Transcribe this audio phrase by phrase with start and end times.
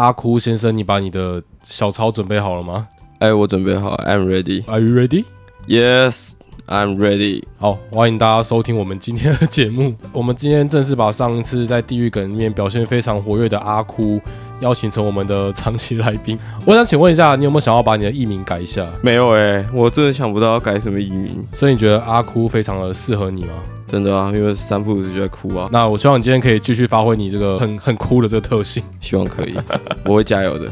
[0.00, 2.86] 阿哭先生，你把你的小抄准备好了吗
[3.18, 6.32] 哎，我准备好，I'm ready.？Are you ready？Yes,
[6.66, 7.42] I'm ready.
[7.58, 9.94] 好，欢迎大家收听我们今天的节目。
[10.10, 14.18] 我们今天正式把上一次在地狱梗里面表现非常活跃的阿哭
[14.60, 16.38] 邀请成我们的长期来宾。
[16.64, 18.86] 我想请问一下，你有没有想要把你的艺名改一下？
[19.02, 23.54] 没有哎、我真的想不到要改什么艺名，所以你觉得阿哭非常的适合你吗？
[23.86, 28.82] 真的啊，因为三不五时就在哭啊，那我希望你今天可以继续发挥你这个很 很哭的这个特性。
[29.00, 29.54] 希望可以，
[30.04, 30.70] 我会加油的。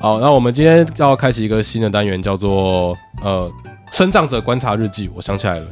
[0.00, 2.92] 好，那我们今天要开启一个新的单元，叫做
[3.22, 3.48] 呃
[3.92, 5.08] 生长者观察日记。
[5.14, 5.66] 我想起来了。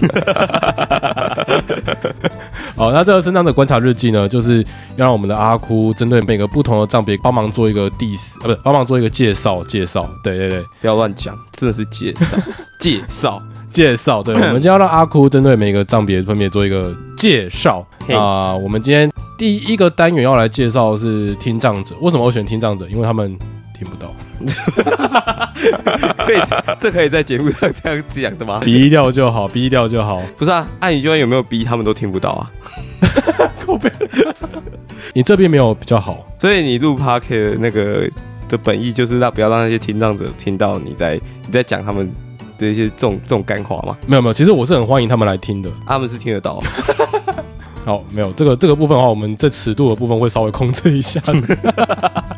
[2.76, 4.62] 好，那这个生长的观察日记呢，就是
[4.96, 10.06] 要让我们的阿哭针对每个不同的障别帮忙做一个 diss，呃，不是帮忙做一个介绍，介绍。
[10.22, 12.36] 对对对，不要乱讲，真的是介绍，
[12.78, 13.42] 介绍。
[13.72, 14.22] 介绍。
[14.22, 17.86] 对， 我们今天要让阿哭针对每个障别分别做一个介绍。
[18.06, 21.94] 嘿啊、我们今天第一个单元要来介绍的是听障者。
[22.00, 22.88] 为什么我选听障者？
[22.88, 23.36] 因为他们
[23.78, 24.10] 听不到。
[26.18, 26.38] 可以，
[26.80, 28.60] 这可以在节目上这样讲的吗？
[28.64, 30.20] 逼掉就好，逼掉就好。
[30.36, 32.50] 不是啊，按你就算有没有逼，他们都听不到啊。
[35.14, 38.08] 你这边没有比较好，所以你录 p o d c a s t 的那个
[38.48, 42.12] 的本意就是让不要让那些听障者听到你在你在讲他们
[42.58, 45.70] 的一些这种这种干话嘛，没有没有，其实我是很欢迎他们来听的。
[45.86, 46.62] 他们是听得到。
[47.86, 52.35] 好，没有这个这个部分的话，我们这尺度的部分会稍微控制一下的。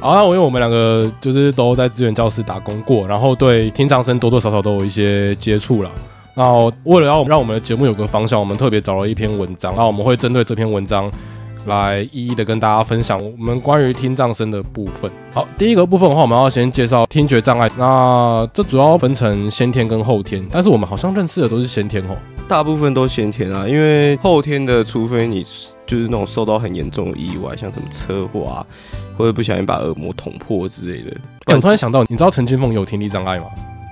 [0.00, 5.90] 好，那我因为我们两个就是都在资源教室打工过，然后对听障生多多少少都有一些接触了。
[6.34, 11.10] 然后为了要让我们的节目有个方向，我们特别找了一篇文章，然后我们会针对这篇文章
[11.66, 15.10] 来一一的跟大家分享我们关于听障生的部分。
[15.34, 17.70] 好，第一个部分的话，我们要先介绍听觉障碍。
[17.76, 22.16] 那这主要分成先天跟后天，但是我们好像认识的都是先天哦。
[22.48, 25.44] 大部分都先天啊，因为后天的，除非你
[25.84, 28.66] 就是那种受到很严重的意外，像什么车祸啊，
[29.20, 31.10] 或者不小心把耳膜捅破之类的。
[31.10, 33.46] 欸我突然想到，你知道陈金凤有听力障碍吗？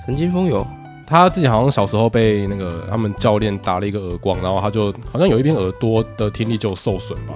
[0.07, 0.67] 陈金峰有，
[1.07, 7.35] 他自己好像小时候被那个他们教练打了一个耳光，然后他就好像有一边耳朵的听力就受损吧。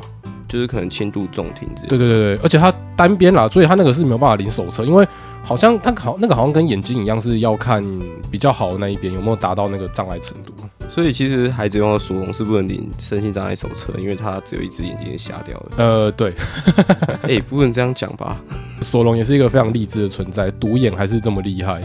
[0.52, 1.96] 就是可能轻度重听之类的。
[1.96, 5.06] 对对对对，而且他单边啦，所以他那个是没有办法领手册，因为
[5.42, 7.82] 好像他好那个好像跟眼睛一样是要看
[8.30, 10.52] 比较好的那一边有没有达到那个障碍程度。
[10.90, 15.70] 所以其实孩子用的索隆是不能领身心障碍手册，因为他只有一只眼睛是瞎掉了。
[15.78, 16.34] 呃，对，
[17.22, 18.38] 哎、不能这样讲吧？
[18.82, 21.80] 索隆也是一个非常励志的存在，独眼还是这么厉害，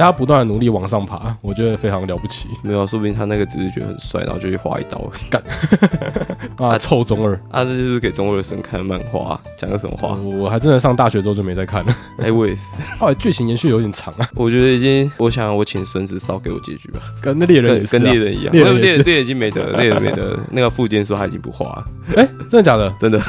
[0.00, 5.42] 他不断的努力往上爬，我觉得非常了不起没有，说不定他那个只是觉得很帅，然后就去划一刀干。
[6.58, 6.78] 啊！
[6.78, 10.14] 臭中二，啊，这就是给中二生看的漫画，讲个什么话？
[10.14, 12.76] 我我还真的上大学之后就没再看了， 哎、我也是。
[12.98, 18.52] 后来剧情延续有点长啊， 我觉得已经，我想我请孙子烧给我结局吧，跟那猎人也跟是、啊，跟猎人一样。
[18.52, 20.40] 猎人猎人猎人已经没得了，猎人没得了。
[20.50, 21.84] 那个附件说他已经不画了，
[22.16, 22.92] 哎、真的假的？
[23.00, 23.20] 真的。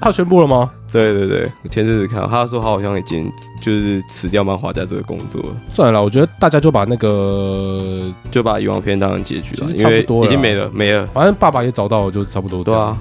[0.00, 0.70] 他宣布了吗？
[0.92, 3.30] 对对对，我前阵子看到他说他好像已经
[3.62, 11.06] 就是辞掉漫画家这个工作了，算了，我觉得大家就把那个，就把遗忘片当成结局了，因为已经没了没了。
[11.14, 12.64] 反正爸爸也找到了，就差不多。
[12.64, 12.96] 对啊，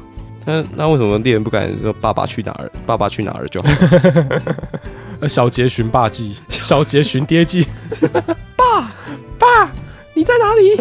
[0.46, 2.72] 那那为什么猎人不敢说爸爸去哪儿？
[2.86, 3.70] 爸爸去哪儿就好？
[5.22, 7.66] 呃， 小杰寻爸记， 小杰寻爹记。
[10.16, 10.76] 你在哪里？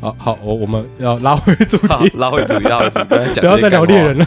[0.00, 4.26] 好 好，我我们要拉回主题，拉回主题，拉回主题，不要再聊猎人了。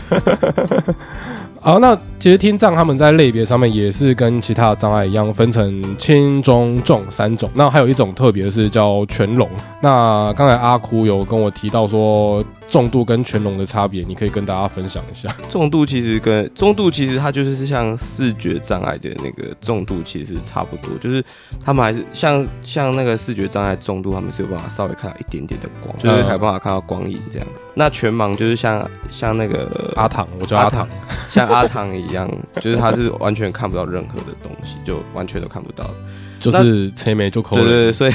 [1.61, 7.49] 好，那其实听障他们在类别上面也是跟其他的障碍一样，分成轻、中、重三种。
[7.53, 9.47] 那还有一种特别是叫全聋。
[9.81, 15.35] 那刚才阿哭有跟我提到说重度跟全聋的差别，你可以跟大家分享一下。
[15.49, 21.23] 重度其实跟中度其实它就是像视觉障碍的那个重度其实差不多，就是
[21.63, 27.47] 他们还是像像那个视觉障碍重度，他们是有办法稍微看到一点点的光，就是还有办法看到光影这样。
[27.73, 30.87] 那全盲就是像像那个阿唐，我叫阿唐。
[31.31, 32.29] 像阿唐一样，
[32.59, 35.89] 就是他是完全看不到任何的东西，就完全都看不到。
[36.39, 37.69] 就是车眉就抠对了。
[37.69, 38.13] 对对，所以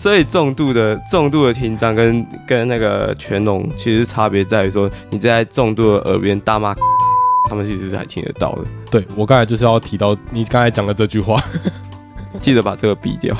[0.00, 6.74] 所以重度的重度的听障跟跟那个全聋其实差别在于说，你在重度的耳边大骂，
[7.50, 8.62] 他们其实是还听得到的。
[8.90, 11.38] 对我刚才就是要提到你刚才讲的这句话，
[12.40, 13.36] 记得把这个毙掉。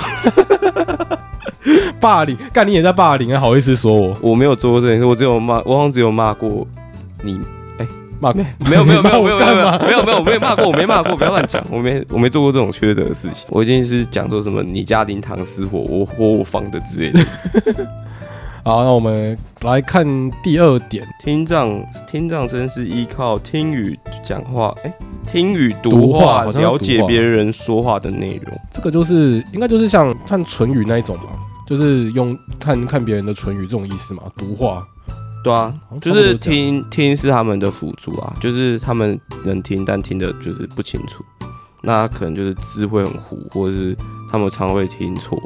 [1.98, 6.66] 霸凌，干你也在霸凌，还好意思说我我没有做过这件事，我只有骂，我好像只有骂过
[7.22, 7.40] 你。
[8.20, 8.44] 骂没
[8.76, 9.78] 有没有没有没有没有没有？
[9.78, 13.46] 没有没有，我没有骂过，我没骂过，不要乱讲，我没我没做过这种缺德的事情。
[13.48, 17.86] 我一定是讲说什么你家灵堂失火，我火我房的之类的。
[18.62, 20.06] 好，那我们来看
[20.42, 24.92] 第二点，听障听障生是依靠听语讲话，哎、
[25.26, 28.54] 听语读读话了解别人说话的内容。
[28.70, 31.24] 这个就是应该就是像看唇语那一种吧，
[31.66, 34.86] 就是用看看别人的唇语这种意思嘛，读话。
[35.42, 41.24] 对啊，就是听听是他们的辅助啊，就是他们能听，但听的就是不清楚。
[41.82, 43.96] 那可能就是字会很糊，或者是
[44.30, 45.40] 他们常会听错，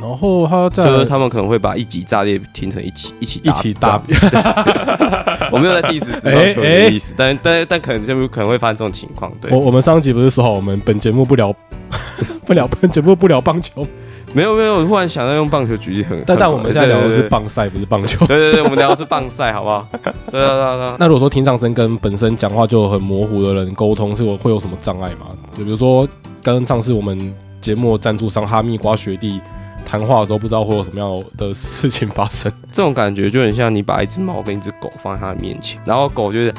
[0.00, 4.18] 然后他在就是他们可能会把一级炸裂听成一起一起一起大便。
[5.52, 9.32] 我没有在 diss 指导球的意思，但但但可能就可能会发生这种情况。
[9.40, 11.54] 对我，我们上集不是说好我们本节目不聊
[12.46, 13.86] 不聊 本节目不聊棒球，
[14.32, 18.24] 没有没有，我忽然想到用棒球举例很，但但我们现在聊的是棒赛，不是棒球。
[18.26, 19.86] 对对对，我们聊的是棒赛，好不好？
[20.30, 20.96] 对啊对啊对啊。
[20.98, 25.26] 那如果说听障生跟本身讲话就很模糊的人沟通，是有会有什么障碍吗？
[25.58, 26.08] 就比如说
[26.42, 29.40] 跟上次我们节目的赞助商哈密瓜学弟
[29.84, 32.50] 谈话的时候，不知道会有什么样的事情发生。
[32.70, 36.54] 这种感觉就很像你把一只猫跟一只狗放在它的面前，然后狗就是，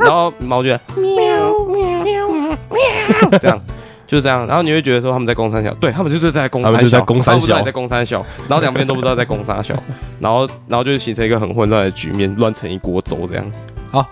[0.00, 0.68] 然后猫就
[3.40, 3.60] 这样，
[4.08, 9.74] 就是这样，然后你会觉得说他们在攻三小，对他们就是在攻三小，他们就在攻三小在攻三小，然后两边都不知道在攻三小，
[10.18, 13.52] 然后然后就形成一个很混乱的局面，乱成一锅粥这样。
[13.90, 14.04] 好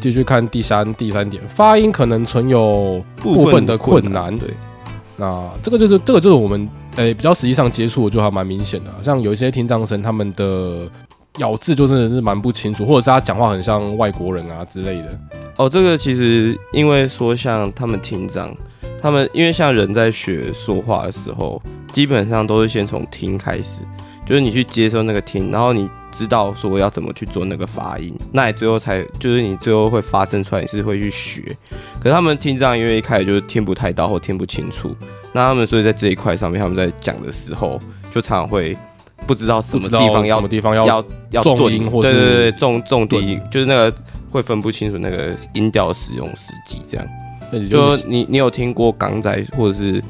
[0.00, 4.36] 继续看第三第三点，发音可能存有部分的困难。
[4.36, 4.48] 对，
[5.16, 10.90] 那这个就是这个就是我们诶、比较实际上接触的就还蛮明显的啊，像有一些听障生他们的
[11.40, 15.18] 咬字就真的是蛮不清楚，或者是他讲话很像外国人啊之类的。
[15.56, 18.54] 哦，这个其实因为说像他们听障，
[19.02, 21.60] 他们因为像人在学说话的时候，
[21.92, 23.82] 基本上都是先从听开始，
[24.24, 31.42] 就是你去接受那个听，然后你知道说要怎么去做那个发音，那你最后才就是你最后会发生出来，你是会去学。
[32.00, 34.94] 可是他们听障，因为一开始就是听不太到或听不清楚，
[35.32, 37.80] 那他们所以在这一块上面，他们在讲的时候
[38.12, 38.76] 就常常会
[39.30, 43.96] 不知道什么地方要什么地方要要要重顿音或是对对对重重低音，就是那个
[44.28, 47.06] 会分不清楚那个音调使用时机，这样。
[47.52, 50.02] 就就是你你有听过港仔或者是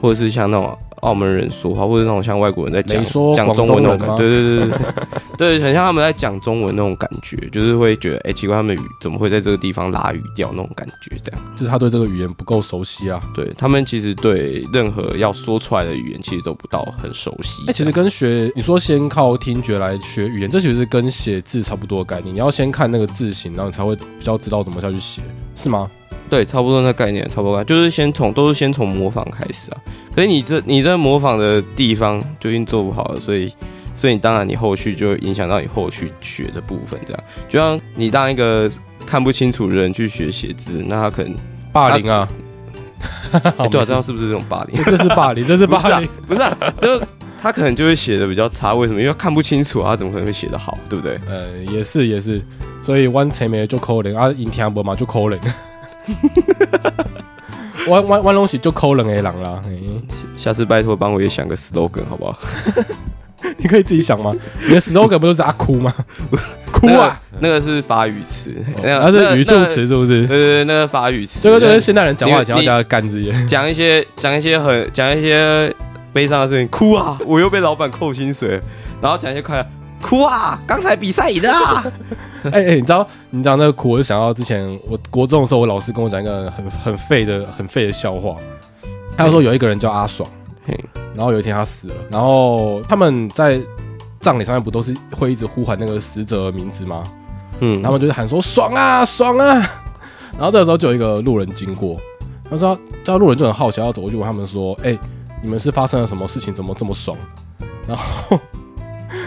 [0.00, 11.40] 或者是像那种澳门人说话，或者那种像外国人在讲说讲中文那种感广觉，对对对对对，很像他们在讲中文那种感觉，就是会觉得哎、奇怪，他们语怎么会在这个地方拉语调那种感觉，这样。
[11.56, 13.20] 就是他对这个语言不够熟悉啊。
[13.34, 17.62] 对他们其实对任何要说出来的语言其实都不到很熟悉。
[17.66, 22.34] 哎、其实跟学你说先靠听觉来学语言，这其实是跟写字差不多的概念。
[22.34, 25.22] 你要先看那个字形，然后你才会比较知道怎么下去写，
[25.56, 25.90] 是吗？
[26.28, 29.78] 对，差不多那概念，差不多概念就是先从都是先从模仿开始啊。
[30.14, 33.52] 可是你这你这模仿的地方就已经做不好了，所以
[33.94, 36.98] 所以你当然你后续就会影响到你后续学的部分。
[37.06, 38.70] 这样，就像你当一个
[39.06, 41.34] 看不清楚的人去学写字，那他可能、
[41.72, 42.28] 霸凌啊！
[43.70, 44.82] 对啊，这样是不是这种霸凌？
[44.84, 46.08] 这是霸凌，这是霸凌。
[46.26, 47.00] 不是啊，就
[47.40, 48.74] 他可能就会写的比较差。
[48.74, 49.00] 为什么？
[49.00, 50.76] 因为看不清楚啊，他怎么可能会写的好？
[50.88, 51.18] 对不对？
[51.28, 52.42] 呃，也是也是，
[52.82, 55.38] 所以弯前面就扣人啊，赢听不嘛就扣人。
[57.88, 59.80] 弯弯弯东西就抠人 A 狼啦、嘿
[60.36, 62.38] 下次拜托帮我也想个 slogan 好不好？
[63.56, 64.34] 你可以自己想吗？
[64.68, 65.92] 你的 slogan 不就是啊哭吗？
[66.72, 67.20] 哭啊！
[67.40, 69.64] 那个是法语词，那是语助。
[69.64, 70.26] 词是不是对？
[70.26, 71.40] 对对，那个法语词。
[71.42, 73.46] 这个就是现代人讲话你前要干字眼。
[73.46, 75.74] 讲一些讲一些很讲一些
[76.12, 77.18] 悲伤的事情，哭啊！
[77.26, 78.60] 我又被老板扣薪水，
[79.00, 79.66] 然后讲一些快乐，
[80.00, 80.58] 哭啊！
[80.66, 81.84] 刚才比赛赢了啊！
[82.50, 88.36] 哎哎，你知道你讲那个苦，我就想到之前我国中的时候，我老师跟我讲一个很很废的很废的笑话。
[89.16, 90.28] 他说有一个人叫阿爽，
[90.66, 90.78] 嘿
[91.14, 93.60] 然后有一天他死了，然后他们在
[94.20, 97.04] 葬礼上面不都是会一直呼喊那个死者的名字吗？
[97.60, 99.54] 嗯，他们就是喊说爽啊爽啊，
[100.32, 102.00] 然后这个时候就有一个路人经过，
[102.48, 104.98] 他说这路人就很好奇，要走过去问他们说，哎、
[105.42, 107.14] 你们是发生了什么事情，怎么这么爽？
[107.86, 108.38] 然后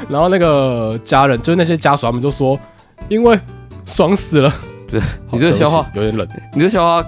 [0.10, 2.60] 然后那个家人就是那些家属，他们就说，
[3.10, 3.40] 因为
[3.86, 4.54] 爽死了。
[4.88, 7.04] 对你这个笑话有点冷，你这笑话，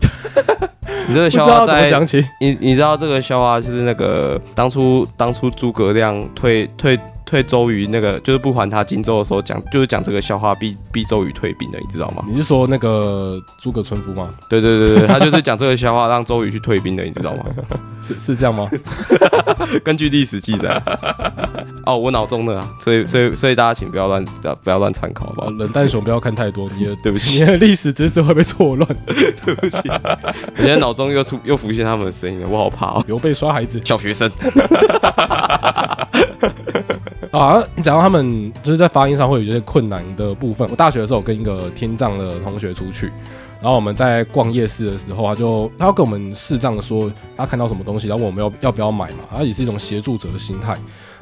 [1.06, 2.24] 你这个笑话道怎么在讲起。
[2.40, 6.98] 你你知道这个笑话就是那个当初当初诸葛亮退退
[7.28, 12.24] 退周瑜那个就是不还他荆州的时候讲，就是讲这个笑话逼逼周瑜退兵的，你知道吗？
[12.26, 14.30] 你是说那个诸葛村夫吗？
[14.48, 17.44] 对对对对，他就是讲这个笑话让周瑜去退兵的，你知道吗？
[18.00, 18.66] 是是这样吗？
[19.84, 20.82] 根据历史记载。
[21.84, 24.24] 哦，我脑中的啊，所以所以所以大家请不要乱
[24.62, 25.48] 不要乱参考，好不好？
[25.48, 28.88] 啊冷淡熊不要看太多，你的对不起你的历史知识会被错乱。
[29.46, 33.04] 我现在脑中又出又浮现他们的声音了，我好怕哦。
[33.06, 34.30] 刘备刷孩子小学生，
[37.30, 40.68] 啊，你讲到他们就是在发音上会有一些困难的部分。
[40.70, 43.06] 我大学的时候跟一个听障的同学出去，
[43.60, 50.76] 然后我们在逛夜市的时候，他就他要跟我们视障说他看到什么东西，然后我们要要不要买嘛，他也是一种协助者的心态。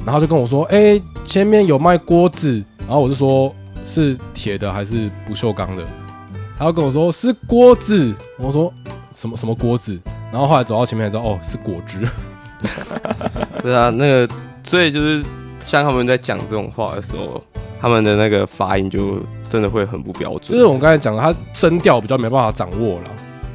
[0.04, 3.50] 然后就跟我说：“哎、前面有卖锅子。”然后我就说
[3.82, 5.82] ：“是铁的还是不锈钢的？”
[6.58, 8.70] 他要跟我说：“是锅子。”我说
[9.16, 9.98] ：“什么什么锅子？”
[10.30, 12.06] 然后后来走到前面才知道，哦，是果汁。
[13.62, 14.28] 对啊，那个
[14.62, 15.24] 所以就是
[15.66, 17.42] 像他们在讲这种话的时候，
[17.80, 20.50] 他他们的那个发音就真的会很不标准。
[20.50, 23.10] 就是我们刚才讲的，他声调比较没办法掌握了。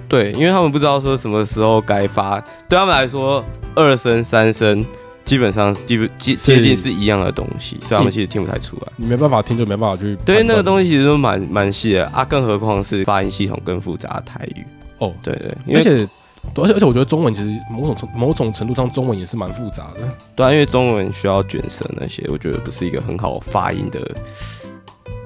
[0.07, 2.39] 对，因为他们不知道说什么时候该发，
[2.69, 3.43] 对他们来说，
[3.75, 4.81] 二声、三声
[5.25, 8.87] 基本上基本接接近是一样的东西，所以他们其实听不太出来。
[8.95, 10.17] 你没办法听，就没办法去。
[10.23, 14.63] 对，那个东西其实都蛮蛮细的啊，更何况是发音系统更复杂的台语。
[14.99, 16.07] 哦，对对，而且
[16.55, 20.07] 而且而且，我觉得中文其实某种程某种程度上，中文也是蛮复杂的。
[20.35, 23.99] 对啊，因为中文需要卷舌那些，我觉得不是一个很好发音的。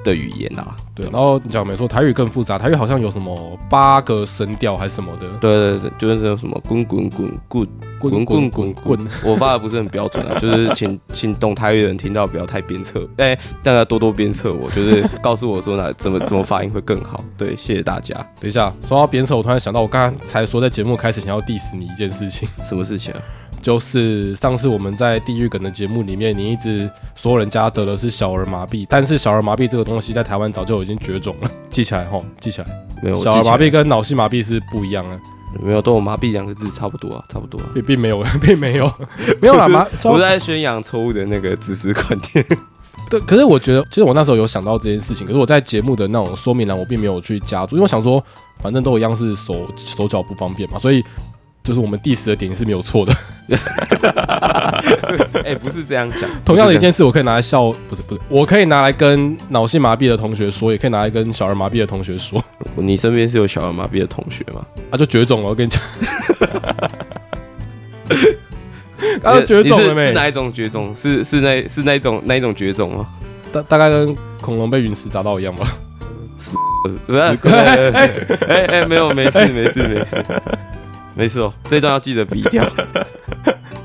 [0.05, 7.67] 的语言啊，对，然后你讲没错，台语更复杂，台语好像有什么八个声调还是什么的，对对对，就是这种什么滚滚滚滚
[7.99, 18.15] 滚滚滚滚，我发的不是很标准啊， 就是请请懂台语的人听到不要太鞭策，哎，大家多多鞭策我，就是告诉我说哪怎么怎么发音会更好，对，谢谢大家。
[18.39, 23.19] 等一下说到鞭策，我突然想到，我刚刚才说在节目开始想要 diss 你一件事情，什么事情啊？
[23.65, 32.67] 就是上次我们在地狱梗的节目里面，你一直说人家得的是小儿麻痹，但是小儿麻痹这个东西在台湾早就已经绝种了，记起来哈，记起来。
[33.01, 35.19] 没有，小儿麻痹跟脑性麻痹是不一样的。
[35.63, 37.59] 没有，都有麻痹两个字差不多啊，差不多。
[37.73, 38.85] 并并没有，并没有，
[39.41, 39.67] 没有啦。
[39.67, 42.45] 麻， 我在宣扬错误的那个知识观念。
[43.09, 48.23] 对，可是我觉得，其实我那时候有想到这件事情，可是我在节目的那种说明栏，我并没有去加注，因为我想说，
[48.61, 51.03] 反正都一样是手手脚不方便嘛，所以。
[51.65, 53.11] 就是我们第十的点是没有错的，
[55.43, 56.29] 哎，不是这样讲。
[56.45, 62.39] 同样的一件事，我可以拿来笑，不是不是，我可以拿来跟脑性麻痹的同学说，也可以拿来跟小儿麻痹的同学说。
[62.75, 64.63] 你身边是有小儿麻痹的同学吗？
[64.91, 65.81] 啊，就绝种了，我跟你讲。
[69.23, 70.09] 啊，绝种了没？
[70.09, 70.95] 是哪一种绝种？
[70.95, 73.07] 是是那是那种那一种绝种吗？
[73.51, 75.67] 大大概跟恐龙被陨石砸到一样吧？
[76.37, 76.55] 死，
[77.07, 77.19] 不是？
[77.19, 80.23] 哎哎，没有，没事，没事，没事。
[81.15, 82.63] 没事哦，这段要记得逼掉。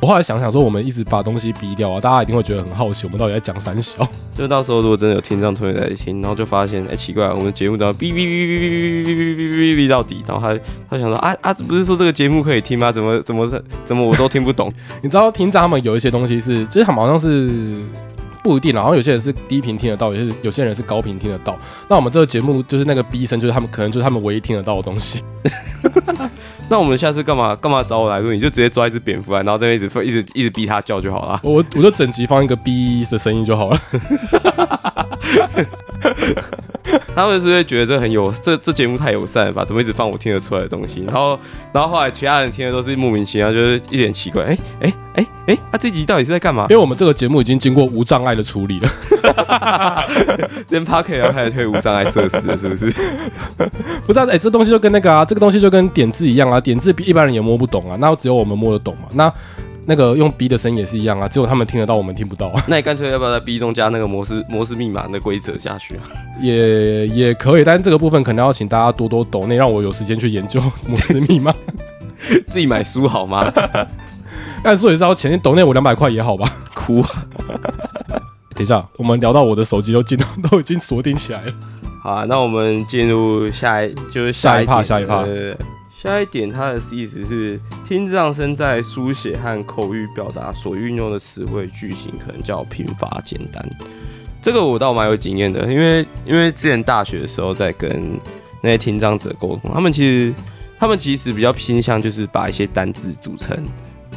[0.00, 4.06] 我后来想想说，我们一直把东西逼掉啊，大家一定会觉得很好奇，我们到底在讲三小。
[4.34, 10.58] 就到时候如果真的有听障同学在听，然后就发现，哎，奇怪，我们节目都要哔哔哔哔哔哔哔哔哔哔哔到底，然后他
[10.88, 12.90] 他想说，啊啊，不是说这个节目可以听吗？
[12.90, 13.46] 怎么怎么
[13.86, 14.72] 怎么我都听不懂？
[15.02, 17.84] 你知道听障他们有一些东西是，就是他们好像是。
[18.42, 21.58] 不一定，然后有些人是低频听得到，有些有些人是高频听得到。
[21.88, 25.22] 那我们这个节目就是那个逼声，就是他们可能就是他们唯一听得到的东西。
[26.68, 28.32] 那我们下次干嘛干嘛找我来录？
[28.32, 31.40] 你就直接抓一只蝙蝠来，然后这边一直一直一直逼它叫就好了。
[31.42, 33.78] 我我就整集放一个逼的声音就好了。
[37.14, 39.64] 他们是不是觉得这很有这这节目太友善了吧？
[39.64, 41.04] 怎么一直放我听得出来的东西？
[41.06, 41.38] 然后
[41.72, 44.42] 然后后来其他人听的都是莫名其妙，就是一点奇怪。
[44.44, 46.66] 哎哎哎哎，他这集到底是在干嘛？
[46.70, 48.88] 因为我们这个节目已经经过无障碍的处理了。
[50.68, 52.92] 连 Park 要开始推无障碍设施了，是不是？
[54.06, 59.08] 不知道，哎，这东西就跟那个啊，这个东西就跟点字一样啊，点字比一般人也摸不懂啊，那只有我们摸得懂嘛。
[59.12, 59.32] 那
[59.86, 62.52] 那个用 B 的声音也是一样啊，只有他们听得到，我们听不到。
[62.68, 66.02] 那你干脆要不要在 B 中加那个模式模式密码的规则下去啊？
[66.40, 71.54] 也也可以，但是这个部分可能要请大家多多抖内，让我有时间去研究模式密码。
[72.48, 73.52] 自己买书好吗？
[74.62, 76.52] 但说也是要钱，抖内我两百块也好吧？
[76.74, 77.02] 哭。
[78.54, 80.18] 等一下，我们聊到我的手机都进
[80.50, 81.52] 都已经锁定起来了。
[82.02, 85.24] 好啊，那我们进入下一就是下一趴下一趴。
[86.02, 93.62] 下一点，它的意思是听障生在书写和口语表达所运用的词汇句型可能较贫乏简单。
[94.40, 98.18] 这个我倒蛮有经验的，因为因为之前大学的时候在跟
[98.62, 100.32] 那些听障者沟通，他们其实
[100.78, 103.62] 他们其实比较偏向就是把一些单字组成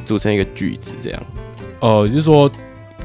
[0.06, 1.22] 组成一个句子这样。
[1.82, 2.50] 呃，就是说，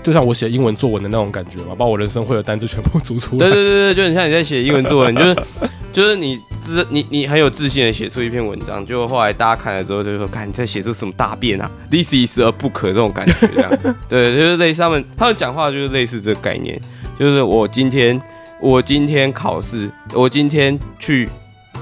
[0.02, 3.38] 就像我写英文作文的那种感觉嘛，把我人生会的单字全部组出来。
[3.38, 5.36] 对对对对，就很像你在写英文作文，就是
[5.92, 6.38] 就是你。
[6.60, 13.70] 自你你很有自信的写出一篇文章，就后来大家看了之后就说：“看你在写出什么大便啊？This is a book 这种感觉，这样
[14.06, 16.78] 对，就是类似他们他们讲话就是类似这个概念，
[17.18, 18.20] 就是我今天
[18.60, 21.26] 我今天考试，我今天去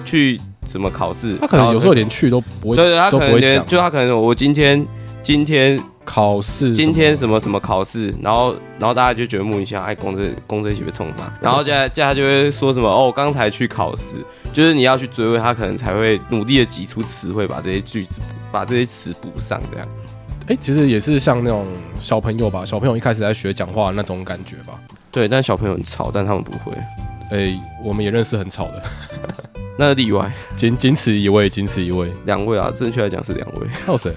[0.04, 1.36] 去什么考试？
[1.40, 4.86] 他可能有时候连去都不会，对对，他可能连就他可能我今天
[5.20, 5.82] 今天。
[6.06, 18.20] 考试，今天什么什么考试，然后然后大家就觉得莫名其妙，哎，公这公这一起被冲上，然后接下来接下来就会说什么哦，刚才去考试，就是你要去追问他，可能才会努力的挤出词汇，把这些句子
[18.50, 19.86] 把这些词补上，这样。
[20.46, 21.66] 哎，其实也是像那种
[21.98, 24.78] 小朋友吧，小朋友一开始在学讲话那种感觉吧。
[25.10, 26.72] 对，但小朋友很吵，但他们不会。
[27.32, 28.82] 哎，我们也认识很吵的，
[29.76, 33.66] 那例外，仅仅此一位，仅此一位，两位啊，正确来讲是两位。
[33.84, 34.14] 还有谁？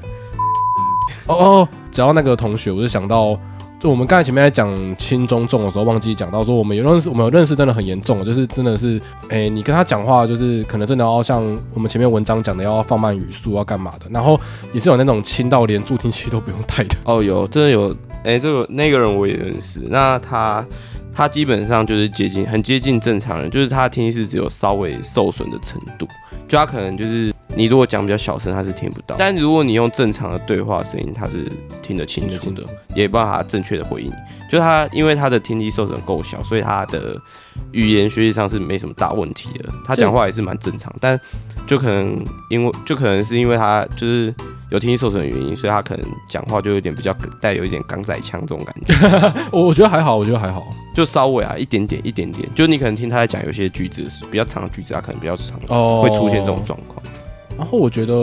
[1.28, 3.38] 哦哦，讲到那个同学，我就想到，
[3.80, 14.40] 就我们刚才前面在讲轻中重的时候，忘记讲到说，我们有认识，我们有认识真的很严重，就是真的是，哎，你跟他讲话，就是可能真的要像我们前面文章讲的，要放慢语速，要干嘛的，然后
[14.72, 16.96] 也是有那种轻到连助听器都不用带的。
[17.04, 20.66] 哦，有，真的有，哎，这个那个人我也认识，那他。
[21.12, 26.08] 他基本上就是接近很接近正常人，就是他听力是只有稍微受损的程度，
[26.50, 31.46] 就他可能就是你如果讲比较小声，他是听不到，但如果你用正常的对话声音，他是
[31.84, 32.64] 听得清楚的，
[32.96, 34.12] 也办法正确的回应。
[34.50, 37.16] 就他因为他的听力受损够小，所以他的
[37.72, 41.20] 语言学习上是没什么大问题的，他讲话也是蛮正常，但
[41.68, 42.18] 就可能
[42.50, 44.34] 因为就可能是因为他就是
[44.72, 49.44] 有听力受损的原因，所以他可能讲话就有点比较带有一点港仔腔这种感觉。
[49.52, 57.00] 我我觉得还好，我觉得还好，就稍微啊一点点一点点，就你可能听他在讲有些句子比较长的句子，他可能比较长哦会出现这种状况。
[57.56, 58.14] 然后我觉得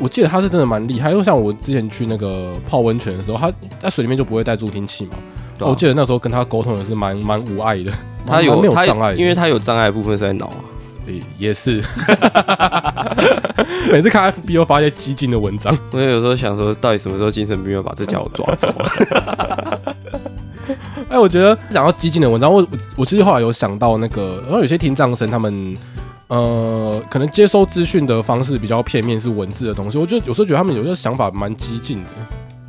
[0.00, 5.12] 我记得他是真的蛮厉害，因为像我之前去那个泡温泉的时候，他在水里面就不会带助听器嘛。
[5.60, 7.92] 我记得那时候跟他沟通也是蛮蛮无碍的，
[8.26, 9.14] 他有没有障碍？
[9.14, 10.60] 因为他有障碍部分是在脑啊，
[11.38, 11.82] 也是。
[13.90, 18.68] 每次看 FB 又发一些激进的文章，我有时候想说，到底什么时候精神病要把这家伙抓走？
[21.08, 25.74] 哎，我觉得讲到激进的文章，我我其实后来有想到那个，然后有些听障生他们
[26.26, 29.96] 呃，可能接收资讯的方式比较片面，是文字的东西。
[29.96, 32.10] 我觉得有时候觉得他们有些想法蛮激进的，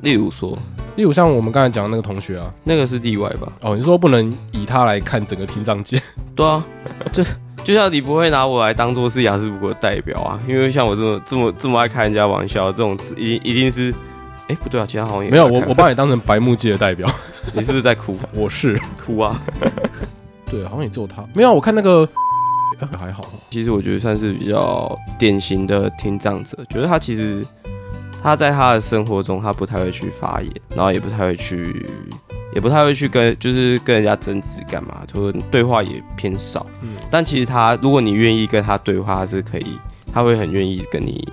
[0.02, 0.58] 例如说。
[0.96, 3.50] 例如像我们刚才讲的那个同学啊，那个是例外吧？
[3.62, 6.02] 哦，你说不能以他来看整个听障界？
[6.36, 6.62] 对啊，
[7.14, 7.24] 就
[7.64, 13.94] 就像你不会拿我来当做是雅思不的代表啊，因为像我这么这么这么爱开人家玩笑，这种一一定是，
[14.50, 17.10] 哎，不对啊，其他好像也没有，我我把你当成白木界的代表，
[17.54, 18.18] 你是不是在哭？
[18.36, 19.42] 我是哭啊，
[20.52, 22.06] 对，好像也只有他没有，我看那个
[22.98, 27.46] 还好，其实我觉得算是比较典型的听障者，觉得他其实。
[28.22, 31.86] 他在他的生活中，他不太会去发言，然后也不太会去，
[32.54, 36.66] 也不太会去跟，就是跟人家争执干嘛，就对话也偏少。
[36.82, 39.80] 嗯，但其实他，如果你愿意跟他对话，他是可以，
[40.12, 41.26] 他会很愿意跟你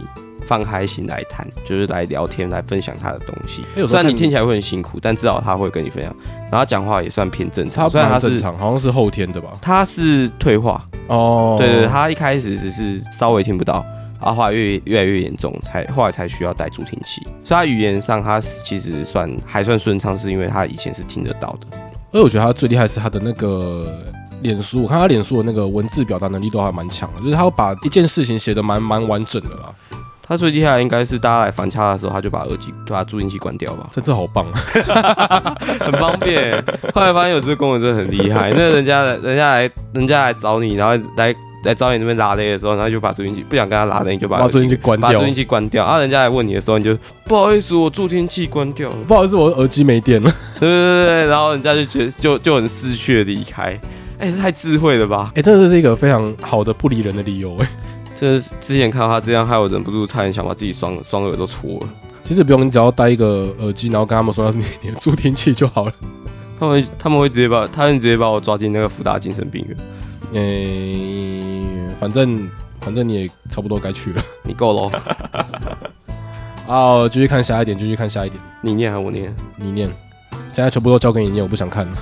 [0.45, 3.65] 放开心来谈，就是来聊天，来分享他的东西。
[3.89, 6.15] 虽然你听起来会很辛苦，但至少他会跟你分享，
[6.53, 7.91] 然后讲话也算偏正常。
[7.91, 9.51] 虽然他正常，好像是后天的吧？
[9.61, 13.85] 他是退化哦，对对，他一开始只是稍微听不到。
[14.21, 17.23] 啊，后来越越来越严重，才后来才需要戴助听器。
[17.45, 21.79] 所以他语言上，他其实算还算顺畅，是因为他以前是听得到的。
[22.13, 23.93] 而我觉得他最厉害是他的那个
[24.41, 29.75] 脸书，我看他脸书的那个文字表达能力都还蛮强的，就是他把一件事情写的蛮蛮完整的啦。
[30.29, 33.89] 他最厉害应该是大家来反掐的时候，他就把耳机把助听器关掉吧。
[33.93, 36.53] 这这好棒啊， 很方便。
[36.95, 41.35] 后来发现有这个功能真的很厉害，那人家人家来人家来找你，然后来。
[41.67, 45.11] 在找你那边拉雷的时候，然后就把助听器不想跟他拉雷，你就把助听器关掉。
[45.11, 48.97] 把助听器关掉，啊，人家来问你的时候，你就不好意思，我助听器关掉了。
[49.07, 50.33] 不好意思，我耳机没电了。
[50.59, 53.79] 对对对然后人家就觉得就就很失去的离开。
[54.19, 55.33] 哎，太智慧了吧？
[55.35, 57.55] 哎，真的是一个非常好的不理人的理由。
[57.59, 57.69] 哎，
[58.15, 61.89] 这之前看到他这样，害我忍不住差点想把自己双双耳都戳了。
[62.23, 65.93] 其实不用，你只要戴一个耳机，然后跟他们说你你的助听器就好了。
[66.59, 69.77] 他们他们会直接把他们直接把我抓进那个福大精神病院。
[70.33, 71.43] 诶，
[71.99, 72.49] 反正
[72.81, 75.03] 反正你也差不多该去了，你够了。
[76.67, 78.43] 哦，继续看下一点，继续看下一点。
[78.61, 79.35] 你念还是我念？
[79.57, 79.89] 你念。
[80.53, 81.99] 现在全部都交给你念，我不想看了。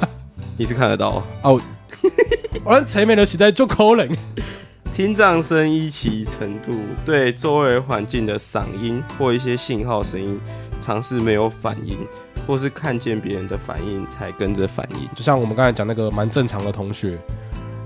[0.56, 1.60] 你是看得到哦。
[2.64, 4.08] 我前面的实在就可能。
[4.94, 6.72] 听障声一起程度，
[7.04, 10.40] 对周围环境的嗓音或一些信号声音，
[10.80, 11.98] 尝试没有反应。
[12.46, 17.18] 或是看见别人的反应才跟着反应，就像我们刚才讲那个蛮正常的同学，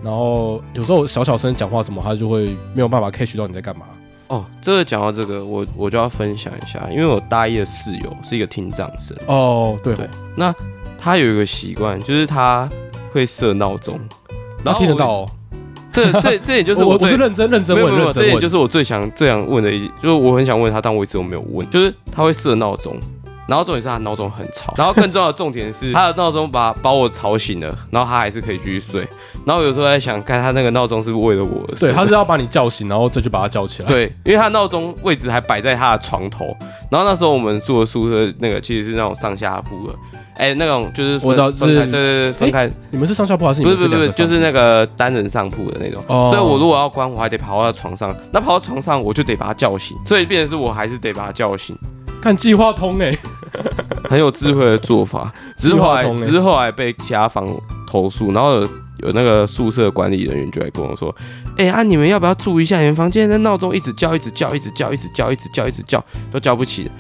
[0.03, 3.87] 然后有时候小小声讲话什么，他就会没有办法 catch 到你在干嘛。
[4.29, 9.17] 哦，这个讲到这个，我我就要分享一下，因为我大一的室友是一个听障生。
[9.27, 10.55] 哦，对对，那
[10.99, 12.69] 他有一个习惯，就是他
[13.13, 14.01] 会设闹钟，
[14.65, 15.29] 然后听得到。
[15.93, 22.97] 这这这也就是我我是认真认真问，这也就是我最想最想问的一，就是我很想问他，但我一直都没有问，就是他会设闹钟。
[23.49, 29.07] 然后重点是他闹钟很吵，然后更重要的重点是 他的闹钟把把我吵醒了，然后他还是可以继续睡。
[29.45, 31.67] 然后有时候在想，看他那个闹钟是不是为了我？
[31.79, 33.89] 对，他是要把你叫醒，然后再去把他叫起来。
[33.89, 36.47] 对，因为他闹钟位置还摆在他的床头。
[36.91, 39.95] 然后那时候我们住的宿舍那个其实是那种上下铺的，
[40.37, 42.71] 哎，那种就是我知道，分开，对对对，分开。
[42.91, 43.63] 你们是上下铺还是？
[43.63, 46.05] 不是不是不是，就是那个单人上铺的那种。
[46.31, 48.15] 所以我如果要关，我还得跑到床上。
[48.31, 49.97] 那跑到床上，我就得把他叫醒。
[50.07, 51.77] 所以变成是我还是得把他叫醒。
[52.21, 53.17] 看计划通哎。
[54.09, 57.47] 很有智慧的做法，只是后来，只是后来被其他房
[57.87, 61.15] 投诉，然后有有那个宿舍管理人员就来跟我说
[61.59, 66.91] ：“哎啊，你们要不要注意一下，你们房间的闹钟一直叫，一直叫，一直叫，一直叫，一直叫，一直叫，都叫不起。”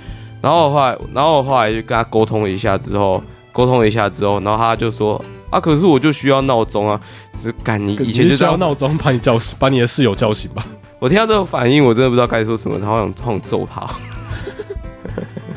[0.42, 7.00] 然后后来，然后我后来就跟他沟通了一下之后，沟通了一下之后，然后他就说：“啊，可是我就需要闹钟啊，
[7.40, 10.66] 是赶你以前就需要闹钟把你叫醒，把你的室友叫醒吧。”
[10.98, 13.84] 我听到这个反应，我真的不知道该说什么，然后想想揍他。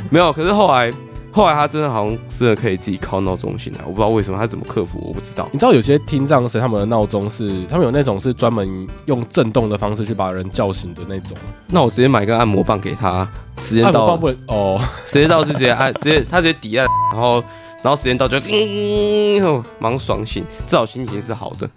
[0.11, 0.91] 没有，可是后来。
[1.31, 5.45] 后来他真的好像真的可以自己靠闹钟醒来，我不知道为什么他怎么克服，我不知道。
[5.51, 11.35] 你知道有些听障生他们的闹钟是，他们有那种是专门用震动的方式去把人叫醒的那种。
[11.67, 17.43] 那我直接买一个按摩棒给他，时间到按摩棒不能哦， 时间到就直接按，直接他直接抵按，然后
[17.83, 19.43] 然后时间到就叮，
[19.77, 21.69] 马上爽醒，至少心情是好的。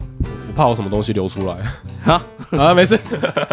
[0.59, 1.55] 我怕有什么东西流出来。
[2.05, 2.99] 啊啊，没事，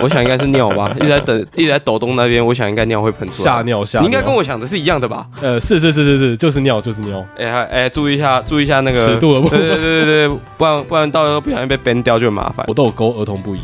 [0.01, 3.51] 我想应该是尿吧， 一直在等，一直在抖动那边，我想应该尿会喷出来。
[3.51, 4.01] 吓尿吓尿。
[4.01, 5.27] 你应该跟我想的是一样的吧？
[5.39, 7.23] 呃，是是是是是，就是尿就是尿。
[7.37, 12.65] 哎还哎，注意一下，注意一下那个尺度的部分对对对对对，不然不然到时候不小心被 ban 掉就很麻烦。
[12.67, 13.59] 我都有勾儿童不宜。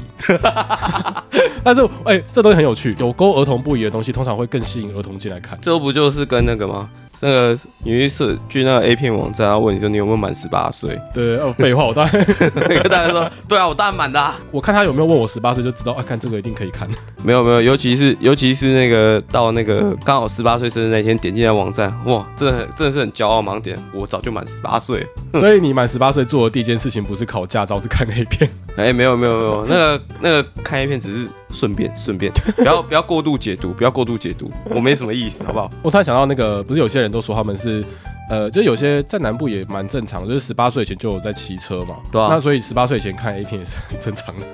[1.63, 5.57] 但是哎、这东西很有趣，有勾儿童不宜的东西，通常会更吸引儿童进来看。
[5.61, 6.89] 这不就是跟那个吗？
[7.21, 10.99] 那个你去社去那个 A 片网站，他问你说你有没有满十八岁？
[11.13, 12.13] 对，哦，废话，我当然
[12.55, 14.35] 那个大家说，对啊，我当然满的、啊。
[14.51, 16.89] 我看他有没有问我十八岁就知道，啊，看这个一定可以看。
[17.23, 25.05] 没有没有，尤其是尤其是那个到那个刚好十八岁生日那天点进来网站，哇，真的真的是很骄傲盲点，我早就满十八岁。
[25.33, 28.49] 所以你满十八岁做的第一件事情不是考驾照，是看 A 片。
[28.77, 35.71] 哎、没有没有没有，那个那个看 A 片只是顺便顺便， 不要不要过度解读，不要过度解读，我没什么意思，好不好？
[35.83, 37.83] 我突然想到那个，不是有些人都说他们是，
[38.29, 41.95] 呃，就有些在南部也蛮正常，就是十八岁以前就有在骑车嘛。
[42.11, 44.45] 对啊那所以十八岁以前看 A 片也是 很正常的。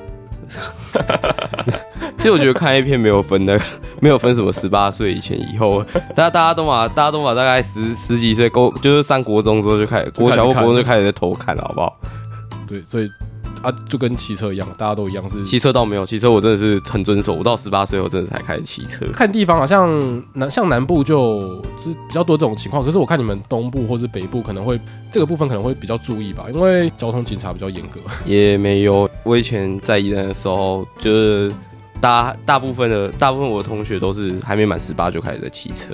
[2.18, 3.60] 其实我觉得看 A 片没有分的，
[4.02, 5.84] 没有分什么十八岁以前以后，
[6.16, 12.00] 大家大家都嘛，大家都嘛大概十十几岁，高就是上国中之后就开始，国小或国中就开始在偷看了，好不好？
[12.68, 13.10] 对，所以
[13.62, 19.06] 啊，就跟骑车一样，大家都一样是骑车倒没有，骑车我真的是很遵守，我到十八岁我真的才开始骑车。
[19.08, 24.80] 看地方啊，像南像南部就是比较多这种情况，可是我看你们东部或是北部可能会
[25.12, 28.00] 这个部分可能会比较注意吧，因为交通警察比较严格。
[28.26, 31.52] 也没有，我以前在宜兰的时候，就是
[32.00, 35.94] 大大部分的大部分我的同学都是还没满十八就开始在骑车。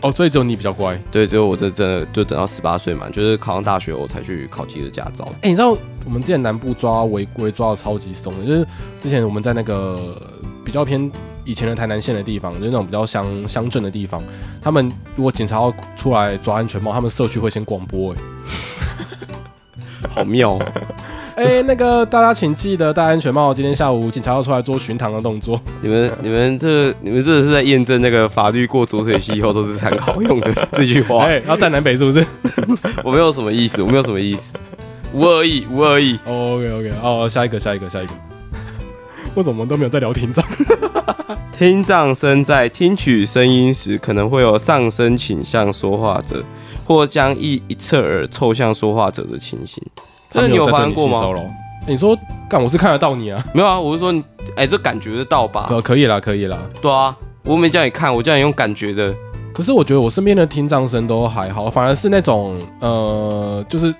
[0.00, 0.98] 哦，所以只有你比较乖。
[1.10, 5.26] 对，只有我这真的就等到十八岁嘛，就是考上大学我才去考机的驾照。
[5.42, 8.66] 哎、你知道我们之前南部抓违规抓的超级松的，就是
[9.00, 10.20] 之前我们在那个
[10.64, 11.10] 比较偏
[11.44, 14.22] 以前的台南县的地方，就是那种比较乡乡镇的地方，
[14.62, 18.18] 他们如果警察要出来抓安全帽，他们社区会先广播、哎。
[20.10, 20.72] 好妙哦，
[21.36, 23.52] 哎、那个大家请记得戴安全帽。
[23.52, 25.60] 今天下午警察要出来做巡堂的动作。
[25.82, 31.24] 你们你们这你们这是在验证那个法律过浊水溪以后都是参考用的这句话。
[31.26, 32.24] 哎、要站南北是不是
[33.02, 34.52] 我没有什么意思，我没有什么意思，
[35.12, 36.16] 无恶意，无恶意。
[36.24, 38.12] ？OK OK，哦，下一个，下一个，下一个。
[39.34, 40.44] 为什么都没有在聊听障？
[41.50, 46.44] 听障生在听取声音时，可能会有上升倾向说话者，
[46.84, 49.82] 或将一一侧耳凑向说话者的情形。
[50.34, 51.20] 这个你有发生过吗？
[51.20, 51.50] 欸
[51.86, 52.18] 你说
[52.48, 54.24] 干，我是看得到你啊，没有啊，我是说你，
[54.56, 55.66] 哎、这感觉得到吧？
[55.68, 56.56] 可可以啦，可以啦。
[56.80, 59.14] 对啊，我没叫你看，我叫你用感觉的。
[59.54, 63.94] 可是我觉得我身边的听障生都还好，反而是那种呃，就是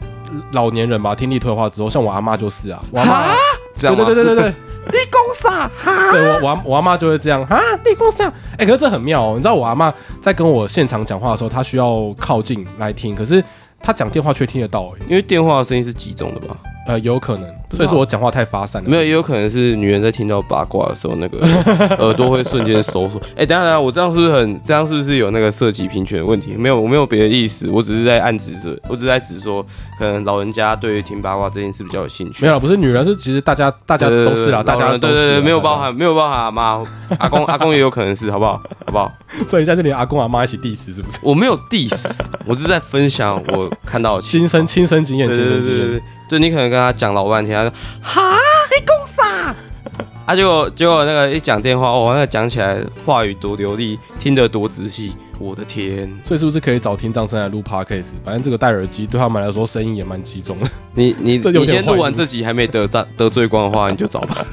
[0.53, 3.35] 老年人吧，听力退化之后，像我阿妈就是啊，我阿妈，
[3.77, 4.03] 这样吗？
[4.05, 4.55] 对对对对对对，
[4.91, 5.71] 你讲啥？
[5.77, 6.11] 哈？
[6.11, 9.93] 对我我阿我阿妈就会这样啊，立功这样，哎、可是这很妙哦，你知道我阿妈
[10.23, 13.45] 在跟我现场讲话的时候，她需要靠近来听，可是
[13.85, 16.57] 他讲电话却听得到、哎，因为电话的声音是集中的吧？
[16.87, 21.39] 呃，有可能，所以说我讲话太发散了，没有，也有可能是女人在听到八卦的时候，那个
[21.99, 23.19] 耳朵会瞬间收缩。
[23.37, 26.55] 哎、等下等下，我这样是不是很这样是不是有那个涉及平权的问题？
[26.57, 29.65] 没有，我没有别的意思，我只是在暗指说，我只是在指说，
[29.99, 32.43] 可能老人家对于听八卦这件事比较有兴趣。
[32.43, 36.85] 没有啦，不是女人，是其实大家大家都是啦，大家都是对对对，没有包，含没有包含阿妈、
[37.19, 38.61] 阿公、阿公也有可能是，好不好？
[38.85, 39.11] 好不好？
[39.49, 41.19] 所以你在这里阿公阿妈一起 diss 是不是？
[41.23, 46.03] 我没有 diss，我是在分享我看到亲身亲身经验，对亲身经验
[46.39, 48.39] 对对对对，对你可能跟他讲老半天，他说哈，
[48.71, 49.55] 你讲啥？
[50.27, 56.11] 啊，结果结果那个一讲电话，哦，那个讲起来话语多流利，听得多仔细，我的天！
[56.25, 58.07] 所以是不是可以找听障生来录 podcast？
[58.25, 60.69] 反正这个戴耳机对他们来说声音也蛮集中的。
[60.95, 64.47] 你你你先录完这集还没得罪 得罪光的话，你就找吧。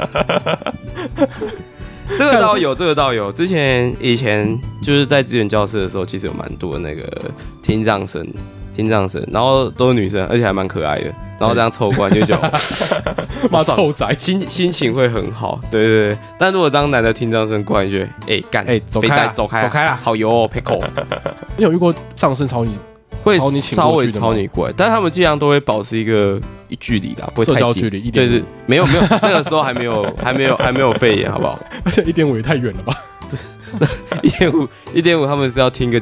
[2.18, 3.32] 这个倒有，这个倒有。
[3.32, 7.10] 之前以前就是在资源教室的时候，其实有蛮多那个
[7.64, 8.28] 听障生，
[8.76, 11.06] 听障生，然后都是女生，而且还蛮可爱的。
[11.40, 12.52] 然后这样凑过来就觉得
[13.50, 16.18] 妈爽臭仔，心心情会很好，对对对。
[16.38, 20.80] 但如果当男的听障生过来，你就会哎干哎走肥开走开啊走开啦好油哦 pickle
[21.58, 22.76] 你有遇过上身朝你
[23.24, 31.60] 会朝你请稍微过去的吗朝你过来，但是他们尽量都会保持一个一距离啦，不会社太近交距离一对对点五，，没有没有， 那个时候还没有还没有还没有肺炎，好不好？
[31.84, 32.96] 而且一点五也太远了吧？
[34.22, 36.00] 一点五一点五，他们是要听个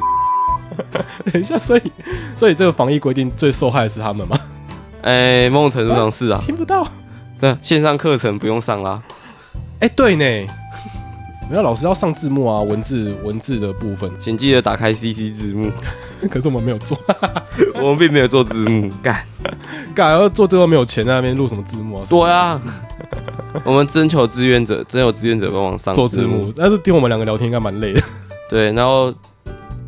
[1.32, 1.82] 等一下，所以
[2.36, 4.38] 所以这个防疫规定最受害的是他们吗？
[5.02, 6.86] 哎，某种程度上是啊， 听不到。
[7.40, 9.02] 那线上课程不用上啦。
[9.80, 10.24] 哎、对呢，
[11.50, 15.72] 没有老师要上字幕啊，文字文字的部分，请记得打开 CC 字幕，
[16.30, 16.98] 可是我们没有做，
[17.76, 19.24] 我们并没有做字幕，干，
[19.94, 22.04] 干要做这个没有钱在那边录什么字幕啊？
[22.10, 22.60] 对啊，
[23.64, 28.02] 我们征求志愿者，征求志愿者帮忙上做字幕，但是听我们两个聊天应该蛮累的。
[28.50, 29.10] 对，然后，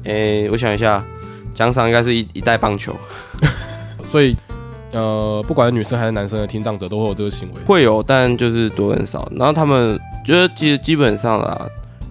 [0.05, 1.05] 诶、我想一下，
[1.53, 2.95] 奖赏应该是一一袋棒球，
[4.11, 4.37] 所以
[4.93, 7.61] 呃，不管是女生还是男生的听障者都会有这个行为。
[7.65, 9.27] 会有，但就是多跟少。
[9.37, 11.67] 然后他们觉得其实基本上啦，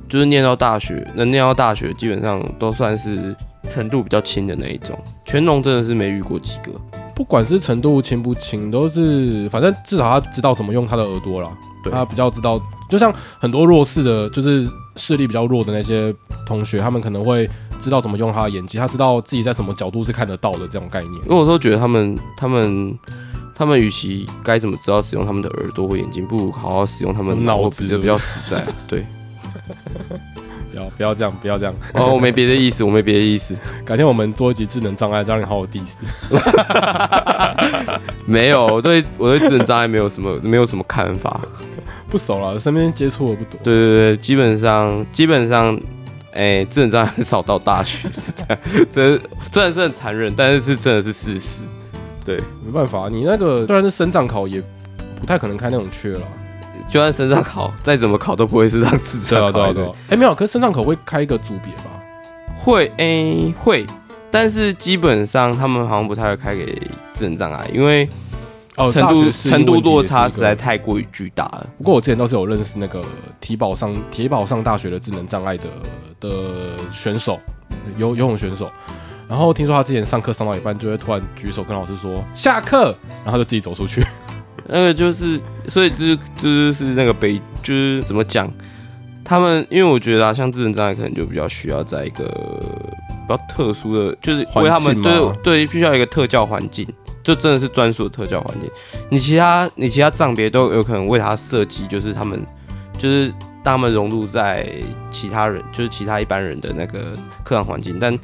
[0.10, 3.36] 就是念到大学，能念到大学，基本上都算是
[3.70, 4.98] 程度比较轻的那一种。
[5.26, 6.72] 全农真的是没遇过几个。
[7.14, 11.50] 不管是程度轻不轻，都是反正至少他知道怎么用他的耳朵啦。
[11.84, 16.14] 对他比较知道，就像很多弱势的，就是视力比较弱的那些
[16.48, 17.48] 同学，他们可能会
[17.82, 21.14] 知道怎么用他的眼睛，他知道自己在什么角度是看得到的这种概念。
[21.24, 22.98] 因为我都觉得他们，他们，
[23.56, 28.64] 他们与其该怎么知道使用他们的耳朵或眼睛，不如好好使用他们的脑子比较比较实在。
[28.88, 29.06] 对，
[30.72, 31.74] 不要不要这样，不要这样。
[31.96, 35.96] 哦，我没别的意思，我没别的意思， 改天我们做一集智能障碍，这样你好好 diss。
[38.26, 41.42] 没有，我对我对智能障碍没有什么没有什么看法。
[42.10, 43.60] 不熟了，身边接触的不多。
[43.64, 45.80] 对对对，基本上基本上，
[46.34, 48.32] 哎、智能障碍很少到大学，是
[48.92, 49.18] 这，这
[49.52, 51.64] 真的是很残忍，但是是真的是事实。
[52.24, 54.62] 对，没办法，你那个虽然是升障考，也
[55.20, 56.22] 不太可能开那种缺了。
[56.90, 59.92] 就算身上考，再怎么考都不会是让智对啊，对啊，对啊。
[60.10, 61.84] 哎，没有，可是升障口会开一个组别吧？
[62.58, 63.86] 会，哎、会，
[64.30, 66.66] 但是基本上他们好像不太会开给
[67.14, 68.08] 智能障碍，因为
[68.76, 71.68] 哦，程度程度落差实在太过于巨大了。
[71.78, 73.02] 不过我之前倒是有认识那个
[73.40, 75.66] 体保上体保上大学的智能障碍的
[76.22, 77.38] 的选手，
[77.98, 78.72] 游游泳选手。
[79.28, 84.02] 然后听说他之前上课上到一半，就会突然举手跟老师说下课，然后他就自己走出去。
[84.68, 88.50] 那个就是，所以就是就是是那个悲，就是怎么讲？
[89.24, 96.86] 他们因为我觉得啊，像智能障碍可能就比较需要在一个比较特殊的，就是为他们对对，必须要一个特教环境，
[97.24, 98.70] 就真的是专属的特教环境。
[99.10, 102.42] 你其他你其他障别都有可能为他设计，就是他们
[102.98, 103.32] 就是
[103.64, 104.68] 让他们融入在
[105.10, 108.18] 其他人，就是其他一般人的那个课堂环境，但。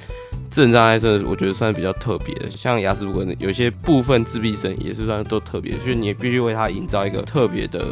[0.49, 2.49] 智能障碍是，我觉得算是比较特别的。
[2.49, 7.85] 像雅思伯格有些部分自闭生也是算都特别的，就是你也必须为他营造一个特别的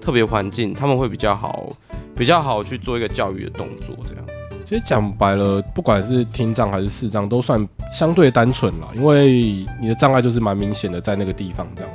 [0.00, 1.68] 特别环境，他们会比较好，
[2.16, 3.94] 比较好去做一个教育的动作。
[4.02, 4.24] 这样，
[4.64, 11.90] 其实讲白了，不管是听障还是视障，都算相对单纯了，因为你的障碍就是蛮明显的在那个地方这样。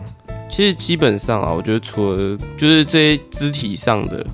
[0.48, 4.26] 其实基本上啊，我觉得除了就是这些肢体上的。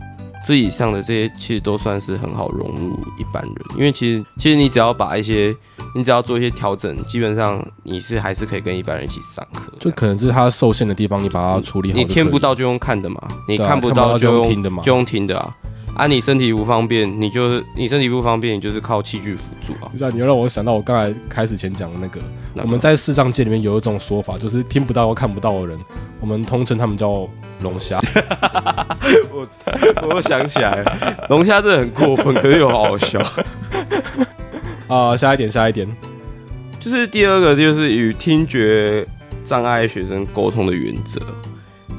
[0.45, 5.55] 肢体上的这些其实都算是很好融入一般人，因为其实其实你只要把一些
[5.95, 9.71] 你只要做一些调整，基本上你是还是可以跟一般人一起上课。
[9.79, 12.13] 就可能是他受限的地方，你把它处理好就你。
[12.13, 15.55] 听不到就用看的嘛，你看不到就用用听的嘛就用听的啊。
[15.93, 19.89] 啊，你身体不方便，你就是你身体不方便，你就是靠器具辅助啊。
[19.91, 22.21] 你知道，你又让我想到我刚才开始前讲的那个，
[22.53, 25.77] 那我们在视障界里面有一种说法，就是听不到或看不到的人，
[26.21, 27.27] 我们通称他们叫
[27.61, 27.99] 龙虾。
[29.33, 29.45] 我
[30.03, 33.19] 我又想起来了，龙虾真的很过分，可是又好好笑。
[34.87, 35.87] 啊、下一点，下一点，
[36.79, 39.05] 就是第二个，就是与听觉
[39.43, 41.19] 障碍学生沟通的原则。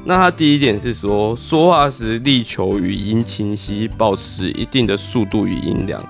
[0.05, 6.03] 那他第一点是说，说话时力求语音清晰，保持一定的速度与音量，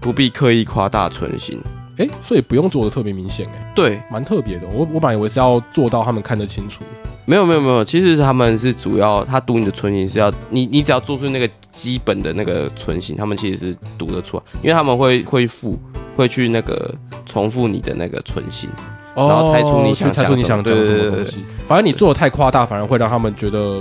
[0.00, 1.60] 不必刻意夸大存心。
[1.96, 4.66] 哎、所以不用做的特别明显，哎，对，蛮特别的。
[4.68, 6.82] 我我本来以为是要做到他们看得清楚，
[7.24, 15.78] 没有没有没有，其实他们是主要，他读你的唇形是要你你只要做出那个基本的那个唇形，他们其实是读得出来，因为他们会会复
[16.16, 16.92] 会去那个
[17.24, 18.68] 重复你的那个唇形，
[19.14, 21.44] 然后猜出你哦想去猜出你想讲讲什么东西。
[21.68, 23.80] 反正你做的太夸大，反而会让他们觉得，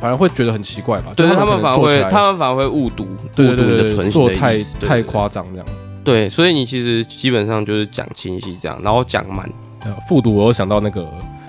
[0.00, 1.12] 反而会觉得很奇怪吧？
[1.14, 5.66] 对他们反而会他们反而会误读误对读你的对对对对，唇形的做得太太夸张这样。
[6.02, 9.48] 对，所以你其实基本上就是讲清晰这样，然后讲慢，
[9.84, 11.06] 呃复读，我又想到那个，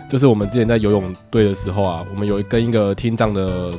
[0.09, 3.71] 就是我们之前在游泳队的时候啊，我们有跟一个听障的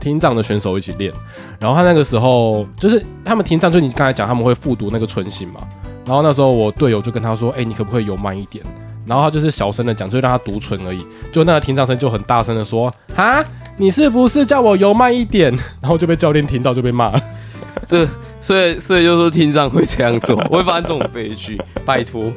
[0.00, 1.12] 听障的选手一起练，
[1.58, 5.60] 然后他那个时候就是他们听障，就你刚才讲他们会复读那个唇形嘛，
[6.06, 8.64] 然后那时候我队友就跟他说，哎、你可不可以游慢一点？
[9.06, 13.44] 然后他就是小声的讲，就让他读唇而已，就那个听障生就很大声的说，哈，
[13.76, 15.52] 你是不是叫我游慢一点？
[15.80, 17.20] 然后就被教练听到就被骂了。
[17.86, 18.06] 这
[18.40, 22.32] 所以所以就说听障会这样做， 会发生这种悲剧，拜托，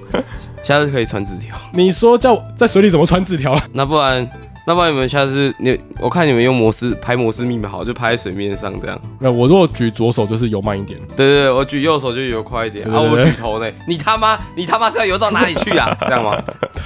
[0.64, 1.56] 下次可以传纸条。
[1.74, 3.58] 你说叫我在水里怎么传纸条？
[3.74, 4.30] 那不然，
[4.68, 9.00] 那不然你们下次你我看你们用摩斯拍摩斯密码好，就拍在水面上这样。
[9.20, 15.96] 那我如果举左手就是游慢一点，对对对，我举右手就游快一点啊，我举头呢，你他妈你他妈是要游到哪里去啊？
[16.02, 16.38] 这样吗？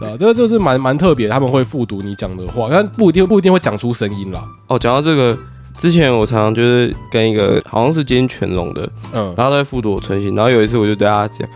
[0.00, 4.44] 对啊，这个就是蛮蛮特别，他们会复读你讲的话，但不一定不一定会讲出声音啦。
[4.66, 5.38] 哦，讲到这个，
[5.78, 11.48] 之前我常常就是跟一个好像是接近全龙的，嗯，然后他在复读我存心，然后有一次我就对他讲，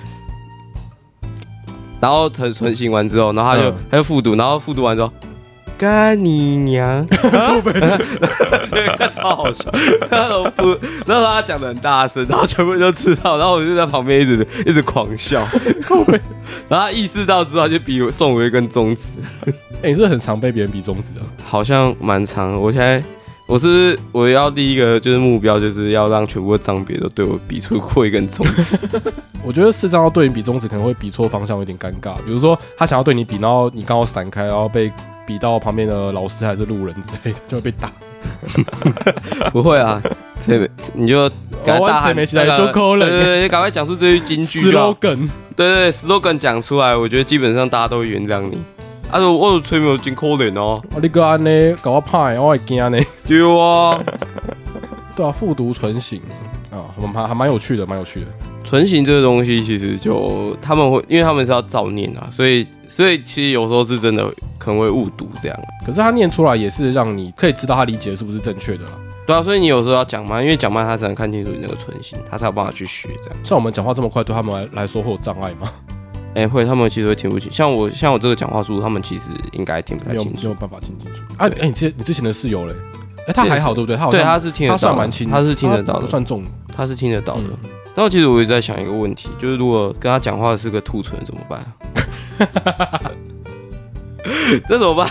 [2.00, 5.10] 然后唇唇形完之后，然后他就、嗯他就复读，然后复读完之后。
[5.78, 7.06] 干你娘！
[8.68, 9.70] 这个超好笑。
[10.10, 10.76] 然后复，
[11.06, 15.46] 然后他讲的很大声，然后全部人都知道，然后我就在旁边一直一直狂笑。
[16.68, 19.20] 然后他意识到之后，他就比我送我一根中指，
[19.80, 22.60] 哎，你是很常被别人比中指的，好像蛮长。
[22.60, 23.00] 我现在
[23.48, 28.86] 我是我要第一个就是目标，就是要让全部的张别都对我比出过一根中指。
[29.42, 32.14] 我觉得四张要对你比中指可能会比错方向，有点尴尬。
[32.26, 34.92] 比如说他想要对你比，然后你刚好闪开，然后被
[35.26, 37.90] 比到旁边的老师还是路人之类的，就会被打。
[39.50, 40.02] 不会啊，
[40.46, 41.26] 这你就
[41.64, 48.58] 给他大喊没起来就扣了对对对，赶快讲出这句金句 slogan，对对对，slogan 讲出来，我觉得基本上大家都会原谅你。
[49.10, 52.98] 啊，我我吹没有金扣脸哦，啊，你个安呢搞我派，我会惊呢。
[53.26, 53.98] 对啊，
[55.16, 56.20] 对啊，复读唇形
[56.70, 58.26] 啊，还还蛮有趣的，蛮有趣的。
[58.62, 65.58] 唇形这个东西其实就他们会，因为他们是要照念啊，所以所以其实有时候是真的可能会误读这样。
[65.86, 68.92] 可是他念出来也是让你可以知道他理解是不是正确的啦。
[69.26, 73.38] 对啊，所以你有时候要讲慢，因为讲慢他才能看清楚你那个唇形，他才有办法去学这样。
[73.42, 75.72] 像我们讲话这么快，对他们来来说会有障碍吗？
[76.34, 77.50] 哎、会，他们其实会听不清。
[77.50, 80.42] 像我像我这个讲话速度，他们其实应该听不太清楚。
[80.42, 81.48] 没有办法听清楚啊！
[81.60, 82.74] 哎、你之你之前的室友嘞？
[83.26, 83.96] 哎、他还好对不对？
[83.96, 86.44] 他好对，他是听得到他，算蛮轻的，他是听得到的，他算重。
[86.76, 87.42] 他是听得到的。
[87.42, 87.58] 嗯
[87.96, 91.60] 然后其实我也在想一个问题，就是如果跟他讲话是个兔唇怎么办？
[94.68, 95.10] 这怎么办？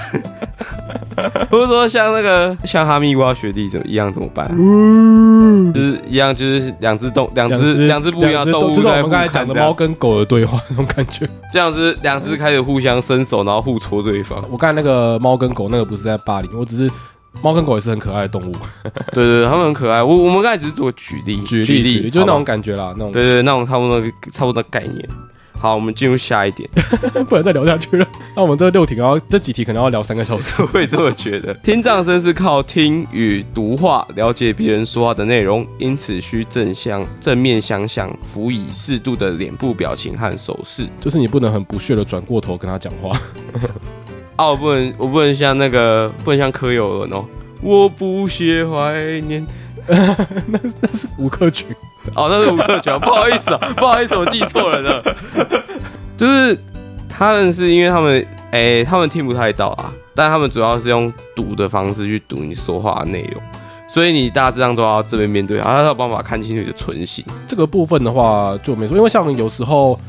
[1.50, 4.48] 或者说像那个像哈密瓜学弟怎么一样怎么办？
[5.74, 11.28] 就是一样，就是两只动两只两只不一样的动物就是我们刚才讲的看猫跟狗的对话那种感觉。
[11.52, 14.44] 这样子，两只开始互相伸手，然后互戳对方。
[14.52, 16.92] 我刚才那个猫跟狗那个不是在巴黎，我只是
[17.42, 18.52] 猫跟狗也是很可爱的动物。
[19.14, 20.04] 对对对，他们很可爱。
[20.04, 24.02] 我我们刚才只是做举例，举例举例，就是那好种感觉啦，那种对对对那种差不多
[24.32, 25.10] 差不多的概念。
[25.58, 26.70] 好，我们进入下一点。
[27.28, 28.08] 不能再聊下去了。
[28.36, 30.64] 那我们这六题，然后这几题可能要聊三个小时。
[30.72, 31.54] 我也这么觉得。
[31.56, 40.88] 听障生是靠听与读话了解别人说话的内容，因此需正向正面想想，辅以适度的脸部表情和手势。
[41.00, 43.20] 就是你不能很不屑的转过头跟他讲话。
[44.38, 47.26] 啊，我不能，我不能像那个，不能像柯有伦哦。
[47.62, 49.46] 我不屑怀念。
[49.88, 51.68] 那那是吴克群，
[52.16, 55.04] 哦，那是吴克群，不好意思啊，不好意思，我记错人了。
[56.18, 56.58] 就是
[57.08, 63.42] 他们是因为他们，哎、他们听不太到啊，但他们主要是用读的方式去读你说话的内容，
[63.88, 67.24] 所以你大致上都要正面面对，然后他有办法看清楚你的唇形。
[67.48, 70.00] 这个部分的话就没错，因为像有时候，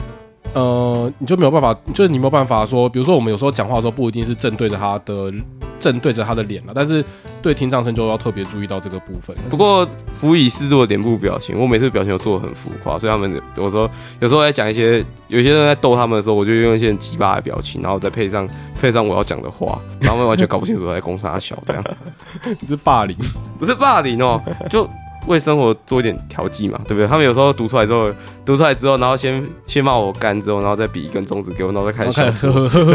[0.59, 5.33] 呃，你就没有办法，就是你没有办法说，比如说我们有时候讲话的时候不一定是正对着他的
[5.79, 7.05] 正对着他的脸了，但是
[7.41, 9.37] 对听障生就要特别注意到这个部分。
[9.49, 18.49] 不过辅以是做脸部表情，我每次表情都做的很浮夸，所以他们有时候有时候在讲一些有些人在逗他们的时候，我就用一些很鸡巴的表情，然后再配上
[18.81, 21.85] 配上我要讲的话，然后他们完全搞不清楚我在攻杀小这样。
[22.61, 23.17] 你是霸凌，
[23.61, 24.89] 不是霸凌哦，就
[25.29, 27.07] 为生活做一点调剂嘛，对不对？
[27.07, 28.11] 他们有时候读出来之后，
[28.45, 32.21] 读出来之后，然后先先骂我干，之后，然后再比一根中指给我，然后再开然始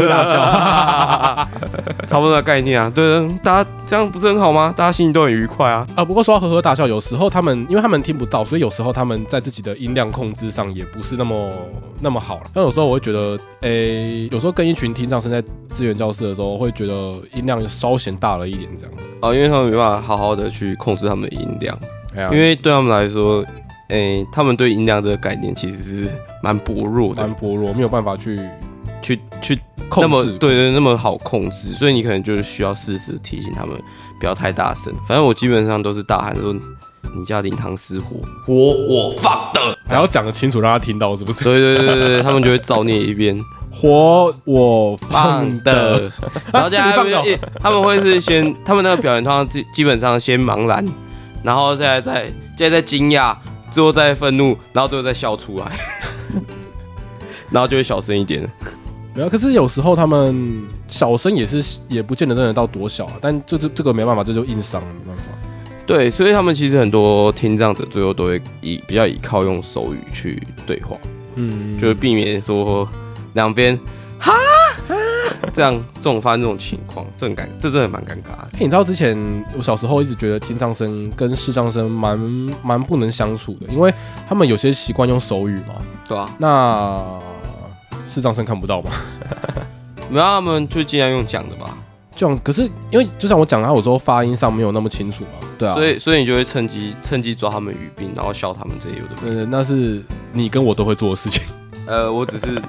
[0.08, 1.48] 大笑。
[2.06, 2.90] 差不多的概念啊。
[2.94, 4.74] 对，大家这样不是很好吗？
[4.76, 5.86] 大家心情都很愉快啊。
[5.94, 11.50] 啊，不过说到呵呵大笑，有时候他们因为他们听不到，所以有时候他们在自己的音量控制上也不是那么
[12.00, 12.42] 那么好了。
[12.52, 16.92] 但有时候我会觉得，诶、有时候跟一群听障生在资源教室的时候，会觉得
[17.34, 18.92] 音量稍显大了一点，这样。
[19.20, 21.78] 啊，因为他们没办法好好的去控制他们的音量，
[22.16, 23.44] 因为对他们来说，
[23.88, 26.08] 诶、他们对音量这个概念其实是
[26.42, 28.40] 蛮薄弱的蛮，薄弱，没有办法去
[29.02, 30.08] 去去控制。
[30.08, 33.76] 么对对那么好控制，所以你可能就是需要适时提醒他们
[34.18, 34.92] 不要太大声。
[35.06, 36.54] 反正我基本上都是大喊说
[37.14, 39.76] ：“你家灵堂失火，火我放的。
[39.86, 41.44] 还要讲得清楚，让他听到，是不”是？
[41.44, 43.38] 对对对对对， 他们就会造孽一遍
[43.70, 46.12] 火我放放的 的，，
[46.52, 50.84] 然后接下来他们会是先他们那个表演通常基基本上先茫然，
[51.44, 53.36] 然后再再再再惊讶，
[53.70, 55.78] 最后再愤怒，然后最后再笑出来，
[57.50, 58.42] 然后就会小声一点。
[59.14, 59.28] 没有。
[59.28, 65.24] 可是有时候他们小声也是也不见得真的到多小啊，但就是这个没办法，这就硬伤了，没办法。
[65.86, 70.96] 对，所以他们其实很多听障者最后都会以比较依靠用手语去对话，
[71.34, 72.88] 嗯，就是避免说
[73.34, 73.78] 两边
[74.18, 74.32] 哈
[75.54, 78.58] 这样这种发生这种情况，这很尴，这真的蛮尴尬的。
[78.58, 79.16] 欸你知道之前
[79.56, 82.18] 我小时候一直觉得听障生跟视障生蛮
[82.62, 83.92] 蛮不能相处的，因为
[84.28, 85.74] 他们有些习惯用手语嘛，
[86.08, 87.20] 对啊、那
[88.06, 88.90] 视障生看不到吗。
[90.10, 91.76] 没有，他们就尽量用讲的吧。
[92.16, 92.62] 这样可是
[92.92, 99.40] 因为就像我讲，他有时候发音上没有那么清楚嘛，对啊，所以所以你就会趁机趁机抓他们语病，然后笑他们这些有的没的。
[99.40, 100.00] 呃，那是
[100.32, 101.42] 你跟我都会做的事情。
[101.86, 102.62] 呃，我只是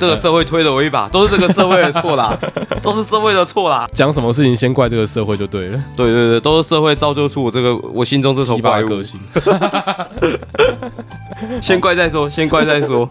[0.00, 2.36] 这个社会推了我一把，都是这个社会的错啦，
[2.82, 3.86] 都是社会的错啦。
[3.92, 9.20] 讲什么事情先怪这个社会就对了，对对对，都是社会造就出我这个我心中这头鸡巴怪个性。
[11.60, 13.08] 先怪再说，先怪再说。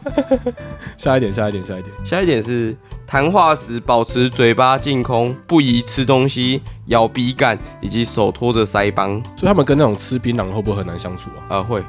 [0.97, 1.93] 下一点，下一点，下一点。
[2.03, 2.75] 下一点是
[3.05, 9.21] 谈话时保持嘴巴净空，不宜吃东西、咬笔杆以及手托着腮帮。
[9.35, 11.57] 所以他们跟那种吃槟榔会不会很难相处啊？
[11.57, 11.83] 啊，会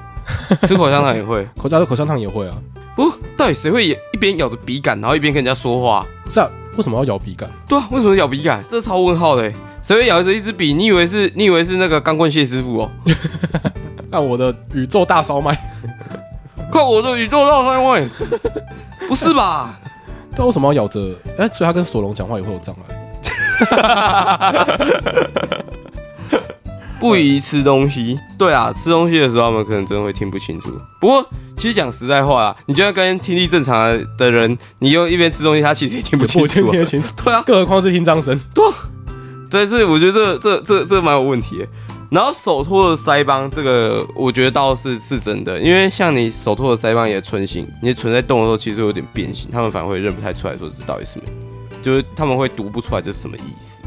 [0.67, 1.47] 吃口香糖也会。
[1.57, 2.55] 口加的口香糖也会啊。
[3.01, 6.07] 不，到底谁会也一边咬着笔杆，然后一边跟人家说话？
[6.23, 6.47] 不是啊，
[6.77, 7.51] 为什么要咬笔杆？
[7.67, 8.63] 对啊，为什么咬笔杆？
[8.69, 9.55] 这超问号的欸。
[9.81, 10.75] 谁会咬着一支笔？
[10.75, 12.91] 你以为是你以为是那个钢棍谢师傅哦？
[14.13, 15.59] 按我的宇宙大烧麦，
[16.71, 18.07] 快我的宇宙大三位！
[19.09, 19.81] 不是吧？
[20.37, 21.01] 但为什么要咬着？
[21.39, 22.95] 哎、所以他跟索隆讲话也会有障碍。
[27.01, 28.17] 不宜吃东西。
[28.39, 30.71] 对啊，吃东西的时候他们可能真的会听不清楚。
[31.01, 31.27] 不过
[31.57, 38.39] 其实讲实在话啊，你就算跟听力正常的人，你又一边吃东西，他其实也听不清楚啊、听得清楚， 对啊，更何况是听张声。
[39.51, 41.67] 对，所以我觉得这这这这蛮有问题的。
[42.11, 51.25] 然后手托的腮帮，这个我觉得倒是是真的，因为像你手托的腮帮也唇形，你的唇在动的时候其实有点变形，他们反而会认不太出来说是到底是什么，
[51.83, 53.85] 就是他们会读不出来这是什么意思。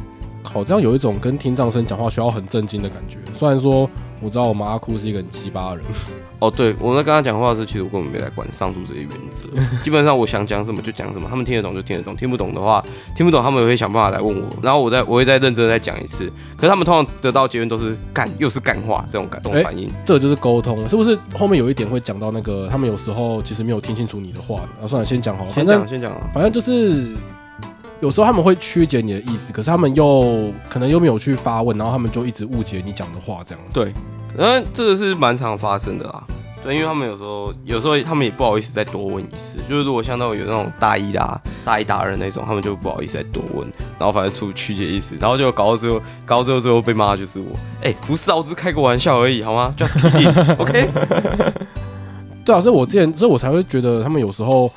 [0.53, 3.17] 靠，这样有一种跟听障生讲话需要很震惊的感觉。
[3.37, 3.89] 虽然说
[4.21, 5.85] 我知道我妈阿哭是一个很鸡巴的人，
[6.39, 9.47] 哦，对，我在跟他讲话的时候，其实我根本没来管上述这些原则，
[9.83, 12.83] 基本上我想讲什么就讲什么，他们听得懂就听得懂，听不懂的话，
[13.15, 16.31] 听不懂他们也会想办法来问我，然后我再我会再认真的再讲一次。
[16.55, 19.89] 可是他们通常得到结论都是干又是干话这种感这种哎反应。
[20.05, 21.17] 这就是沟通，是不是？
[21.37, 24.85] 后面有一点会讲到那个，他们有时候其实没有听清楚你的话的。
[24.85, 25.51] 啊，算了，先讲好了。
[25.51, 27.15] 先讲先讲啊，反正就是
[28.03, 33.63] 有时候他们会曲解你的意思，可是他们又可能又没有去发问，然后他们就一直误解你讲的话，这样。
[33.71, 33.93] 对，
[34.37, 36.21] 然后这个是蛮常发生的啦。
[36.61, 43.65] 对，因为他们有时候有时候他们也不好意思再多问一次，就是如果像那种有那种大一的、啊、大一大二那种，他们就不好意思再多问，
[43.97, 47.45] 然后反正出曲解意思，然后就搞到最后，搞到最后最后被骂的就是我。
[47.83, 50.89] 哎、不是啊，我只是开个玩笑而已，好吗？Just kidding，OK？
[52.43, 54.69] 对啊，所以我之前，所以我才会觉得他们有时候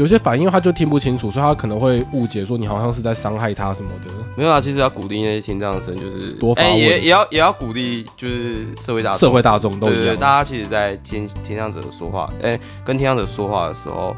[0.00, 4.10] 有些反应他就听不清楚，所以他可能会误解说你好像是在伤害他什么的。
[4.34, 10.16] 没有啊，其实要鼓励那些听障生，就是哎多发问也也要也要鼓励，就是社会大社会大众都对对对，一样。
[10.16, 14.16] 大家其实，在听听障者说话，哎、跟听障者说话的时候，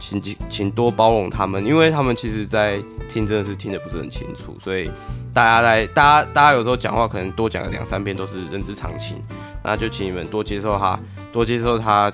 [0.00, 2.76] 请请请多包容他们，因为他们其实，在
[3.08, 4.90] 听真的是听得不是很清楚，所以
[5.32, 9.22] 大家在大家大家有时候讲话可能多讲个两三遍都是人之常情，
[9.62, 10.98] 那就请你们多接受他，
[11.32, 12.10] 多接受他，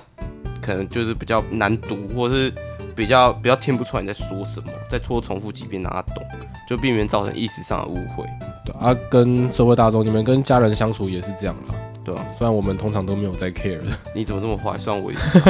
[0.60, 2.52] 可能就是比较难读，或是
[2.96, 6.24] 比较比较听不出来你在说什么，再多重复几遍让他懂，
[6.68, 8.24] 就避免造成意识上的误会，
[8.64, 11.74] 对啊，跟社会大众，你们跟家人相处也是这样啦。
[12.02, 14.78] 对啊、虽然我们通常都没有在 care 的，你怎么这么坏？
[14.78, 15.42] 虽然我也是。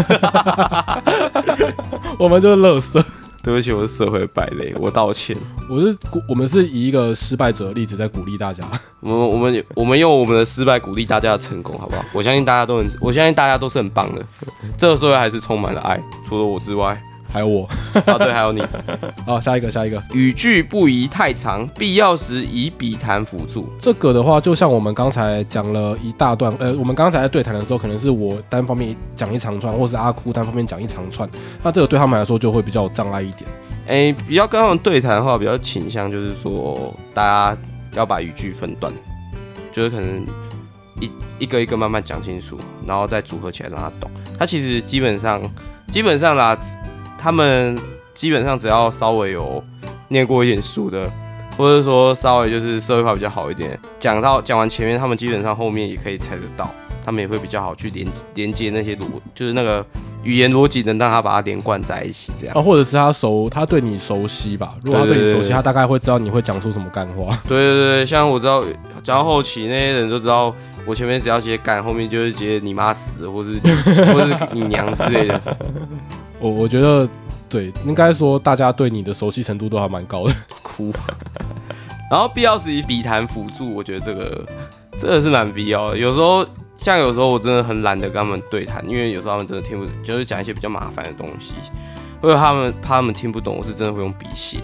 [2.19, 3.05] 我们就是乐色。
[3.43, 5.37] 对不起，我是社会败类，我道歉。
[5.71, 8.65] 我是鼓我们是以一个失败者的例子在鼓励大家。
[8.99, 12.05] 我们我们我们用我们的失败鼓励大家的成功，好不好？
[12.13, 14.25] 我相信大家都很，我相信大家都是很棒的。
[14.77, 17.01] 这个社会还是充满了爱，除了我之外。
[17.33, 17.69] 还有我，
[18.07, 18.63] 啊，对，还有你。
[19.27, 23.69] 好，下一个，下一个，语句不宜太长，必要时以笔谈辅助。
[23.81, 31.29] 这个的话，就像我们刚才讲了一大段，呃，我们刚才在对谈的时候，可能是我单方面讲一长串，或是阿哭单方面讲一长串，
[31.63, 33.51] 那这个对他们来说就会比较有障碍一点。
[33.87, 37.61] 哎，比较跟他们对谈的话，比较倾向就是说，大家
[37.95, 38.93] 要把语句分段，
[39.73, 40.27] 就是可能
[41.01, 44.11] 一一个一个慢慢讲清楚，然后再组合起来让他懂。
[44.39, 45.41] 他其实基本上
[45.93, 46.59] 基本上啦，
[47.27, 47.77] 他们
[48.15, 49.61] 基本上只要稍微有
[50.11, 51.11] 念过一点书的，
[51.59, 56.71] 或者说稍微就是社会化比较好一点，讲到讲完前面，他们基本上后面也可以猜得到，
[57.05, 59.85] 他们也会比较好去连连接那些逻，就是那个
[60.23, 62.57] 语言逻辑能让他把它连贯在一起，这样。
[62.57, 64.77] 啊，或者是他熟，他对你熟悉吧？
[64.85, 67.37] 如果他对你熟悉，他大概会知道你会讲出什么干话。
[67.49, 68.63] 对对对，像我知道
[69.03, 70.55] 讲到后期那些人都知道，
[70.87, 73.59] 我前面只要接干，后面就是接你妈死，或是
[74.13, 75.41] 或是你娘之类的。
[76.39, 77.09] 我我觉得，
[77.49, 80.35] 对，应该说大家对你的熟悉程度都还蛮高的。
[80.63, 80.93] 哭。
[82.11, 84.47] 然后必要时以笔谈辅助，我觉得这个
[84.99, 85.99] 真的是蛮必要的。
[85.99, 91.55] 有时候像有时候我真的很懒得跟他们对谈，因为有时候他们真的听不，就是讲一些比较麻烦的东西，
[92.21, 94.59] 或者他们怕他们听不懂，我是真的会用笔写。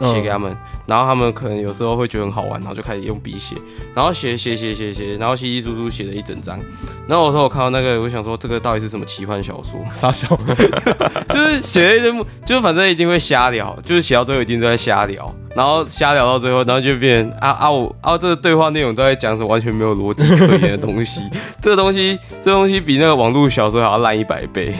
[0.00, 3.54] 写给他们，然后他们可能有时候会觉得很好玩，然后就开始用笔写，
[3.94, 6.58] 然后写写写写写，然后稀稀疏疏写了一整张。
[7.06, 9.78] 然后我说我看到那个，我想说这个到底是什么奇幻小说？
[9.92, 10.26] 傻笑，
[11.28, 21.20] 就是写了一堆，就是反正一定会瞎聊，就是写到最后一定都在瞎聊，然后瞎聊到最后，然后就变啊啊我啊这个对话内容都在讲什么完全没有逻辑可言的东西，
[21.60, 24.74] 这个东西这东西比那个网络小说还要烂一百倍。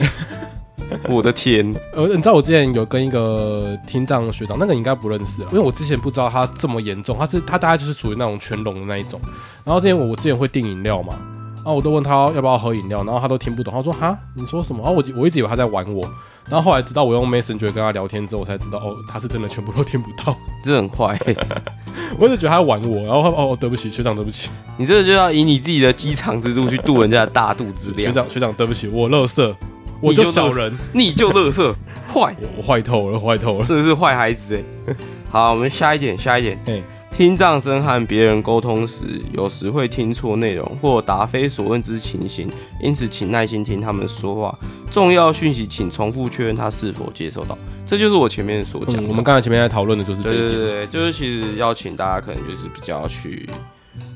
[1.09, 1.73] 我的天！
[1.93, 9.19] 呃，你知道我之前有跟一个听障学长，那个你应该不认识了，因为我之前不知道他这么严重，他是他大概就是属于那种全聋的那一种。
[9.63, 11.15] 然后之前我我之前会订饮料嘛，
[11.57, 14.83] 然后我都问他要不要喝饮料，然后他都听不懂，他说哈你说什么？
[14.83, 16.03] 然后我我一直以为他在玩我，
[16.49, 21.19] 然后后来直到我用 Messenger 跟他聊天之后，我才知道哦他是真的全部都听不到， 这很快。
[22.19, 28.11] 我一直觉得他在玩我，然后哦对不起学长对不起，你这个就要以你自己的机场之助去度人家的大肚子量。
[28.11, 29.55] 学长学长对不起，我乐色。
[30.01, 31.75] 我就小人，你就乐色，
[32.13, 34.95] 坏，我坏透了，坏透了，真的是坏孩子哎。
[35.29, 36.57] 好，我们下一点，下一点。
[36.65, 36.81] 哎，
[37.11, 39.01] 听障生和别人沟通时，
[39.33, 42.49] 有时会听错内容或答非所问之情形，
[42.81, 44.57] 因此请耐心听他们说话。
[44.89, 47.57] 重要讯息，请重复确认他是否接收到。
[47.85, 49.03] 这就是我前面所讲。
[49.07, 50.49] 我们刚才前面在讨论的就是这一点。
[50.49, 53.47] 对对对，就是其实要请大家，可能就是比较去。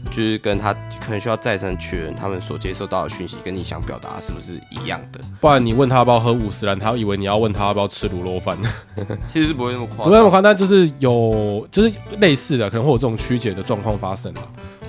[0.10, 5.20] 就是跟他可能需要再三确认，他们所接收到的讯息跟你想表达是不是一样的？
[5.40, 8.58] 不然你问他要不要喝五十兰，他以为你要问他要不要吃卤肉饭。
[9.28, 14.42] 其实不会那么夸，不会那么夸，但就是有就是类似的，可能会有这种曲解的状况发生啊。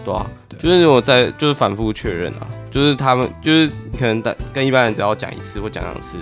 [0.05, 0.27] 对啊，
[0.59, 6.19] 就是那种在就是反复确认啊，就是他们就是可能跟一般人只要讲一次或讲两次，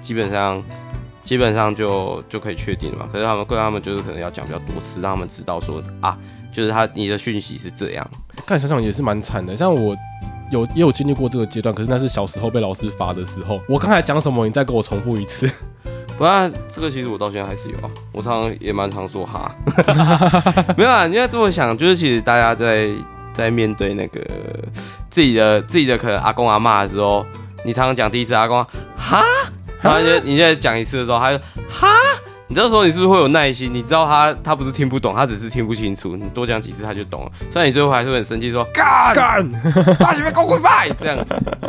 [0.00, 0.62] 基本上
[1.22, 3.08] 基本上就就可以确定了嘛。
[3.10, 6.16] 可是他们跟他们就是可能要讲比较多次，让他们知道说啊。
[6.56, 8.10] 就是他，你的讯息是这样。
[8.46, 9.94] 看想想也是蛮惨的，像我
[10.50, 13.60] 有也有经历过这个阶段，可是那是小时候被老师罚的时候。
[13.68, 15.46] 我刚才讲什么，你再给我重复一次。
[16.16, 19.54] 不然这个其实我到现在还是有啊，我常常也蛮常说哈。
[20.78, 22.88] 没有啊，你要这么想，就是其实大家在
[23.34, 24.18] 在面对那个
[25.10, 27.26] 自己的自己的可能阿公阿妈的时候，
[27.66, 28.64] 你常常讲第一次阿公
[28.96, 29.22] 哈，
[29.82, 31.38] 然后你你现在讲一次的时候，他就
[31.68, 31.88] 哈。
[32.48, 33.74] 你这时候你是不是会有耐心？
[33.74, 36.14] 你知道他他不是听不懂，他只是听不清楚。
[36.14, 37.32] 你多讲几次他就懂了。
[37.50, 39.52] 虽然你最后还是会很生气，说 干干，
[39.98, 41.18] 大学被公会败这样。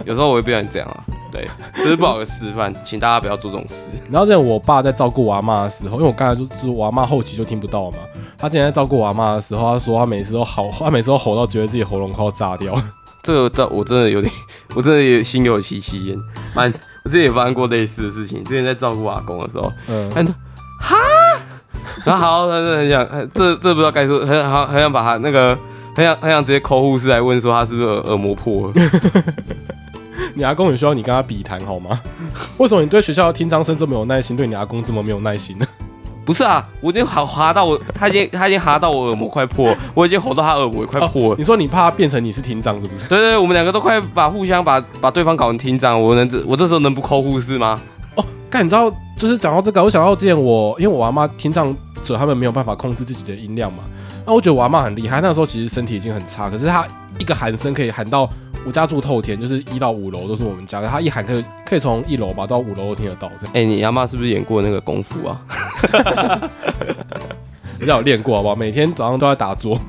[0.05, 1.47] 有时候我也不想这样啊，对，
[1.77, 3.91] 这是不好的示范，请大家不要做这种事。
[4.11, 7.97] 然后在我爸在照顾我阿妈的时候，因为我刚才说就是我阿妈后期就听不到嘛，
[8.37, 12.79] 他之前在照顾我阿妈的时候，他说他每次都吼， 他每次都吼到觉得自己喉咙快要炸掉。
[13.23, 14.31] 这个我真的有点，
[14.75, 16.17] 我真的也心有戚戚焉。
[16.53, 16.71] 蛮，
[17.03, 18.43] 我之前也发生过类似的事情。
[18.43, 20.35] 之前在照顾阿公的时候，嗯。
[20.79, 20.95] 哈，
[22.05, 25.57] 然后好，他是很想，这这不知道该说，很好，很想把他那个，
[25.95, 28.73] 很想很想直接抠护士来问说他是不是耳膜破了。
[30.33, 31.99] 你阿公也需要你跟他比谈好吗？
[32.57, 35.65] 为什么你对学校的听障生这么有耐心，对你阿公这么没有耐心呢？
[36.23, 41.33] 不是啊，我已经好哈到我，他已经他已经哈到我耳膜快破，我已经吼到他耳膜快破。
[41.37, 43.05] 你说你怕变成你是听障是不是？
[43.07, 47.79] 对对，我们两个都快把互相把把对方搞成听障，我能这我这时候能不抠护士吗？
[48.15, 48.91] 哦，干你知道。
[49.17, 53.83] 就是讲到这个，我想到之前我，因为我阿妈听障者，他们没有办法控制自己的音量嘛。
[54.25, 56.87] 那我觉得我阿妈很厉害，那个时候其实身体已经很差，可是她
[57.17, 58.29] 一个喊声可以喊到
[58.63, 63.31] 我家住透天，就是一到五楼都是我们家，她一喊可以可以从一楼吧到五楼都听得到。
[63.53, 65.41] 哎，你阿妈是不是演过那个功夫啊？
[67.79, 68.55] 比较有练过好不好？
[68.55, 69.79] 每天早上都在打坐。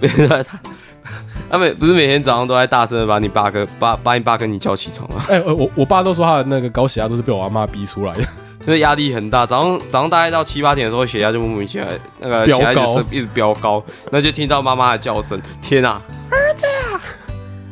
[1.50, 5.24] 他每不是每天早上都在大声的把你爸跟把把你爸跟你叫起床啊？
[5.28, 8.24] 哎，我我爸都说他的那个高血压都是被我阿妈逼出来的，
[8.66, 9.46] 因为压力很大。
[9.46, 11.86] 早上早上大概到七八点的时候，血压就莫名其妙
[12.18, 12.72] 那个血压，
[13.10, 15.40] 一直飙高，那就听到妈妈的叫声。
[15.62, 17.00] 天啊，儿子啊，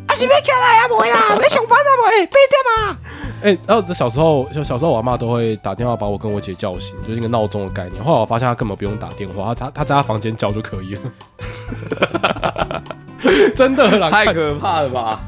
[0.07, 2.97] 阿是要起来啊，不会啦，要上班啊，不会，别点嘛。
[3.43, 8.03] 哎，然后这小时候，就小时候我阿妈都会打电话把我跟我姐叫醒，就是一个闹钟的概念。
[8.03, 11.01] 后来我发现她根本不用打电话，她她在她房间叫就可以了。
[13.57, 15.21] 真的啦太可怕了吧！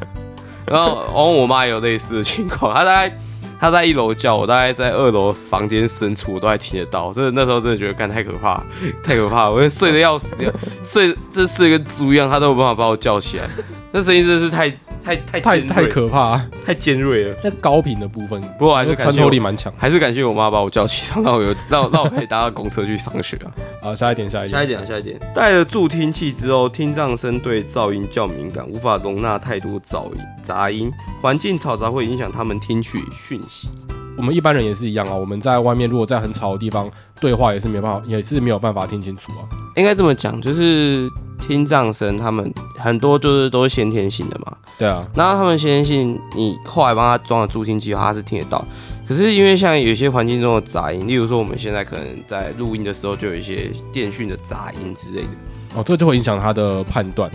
[0.66, 3.18] 然后，然后我妈也有类似的情况，她在
[3.58, 7.12] 他在一楼叫我，大概在二楼房间深处我都还听得到。
[7.12, 8.62] 真的那时候真的觉得干太可怕，
[9.02, 9.48] 太可怕！
[9.50, 10.36] 我睡得要死，
[10.84, 13.44] 睡这睡跟猪一样，他都有办法把我叫起来。
[13.92, 14.72] 那声音真的是太……
[15.06, 17.36] 太太太太可怕，太尖锐了。
[17.44, 23.54] 那高频的部分，不过还是穿透力蛮强，还是感谢我妈把我叫起床，让我有让 让我可以搭到公车去上学啊。
[23.80, 25.20] 好，下一点，下一点，下一点，下一点。
[25.32, 30.90] 戴了助听器之后，听障生对噪音较敏感，无法容纳太多噪音、杂音，
[31.22, 33.68] 环境嘈杂会影响他们听取讯息。
[34.16, 36.90] 我们一般人也是一样啊，我们在外面如果在很吵的地方
[37.20, 39.42] 对话，也是没办法，也是没有办法听清楚啊。
[39.76, 41.08] 应该这么讲，就是。
[41.38, 44.56] 听障生，他们很多就是都是先天性的嘛。
[44.78, 45.06] 对啊。
[45.14, 48.64] 然后他们先天性，你后来帮他装了助听器，他是听得到。
[49.06, 55.28] 可是因为像有些环境中的杂音，例如说我们现在可能在录音的时候就有一些电讯的杂音之类的，
[55.76, 57.30] 哦，这就会影响他的判断。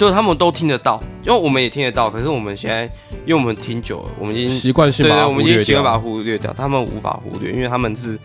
[0.00, 2.84] 就他们都听得到，因为我们也听得到，可是我们现在
[3.26, 5.62] 因为我们听久了，我们已经习惯性对对，我们已经。
[5.62, 8.18] 习惯把它忽略掉，他们无法忽略，因为他们是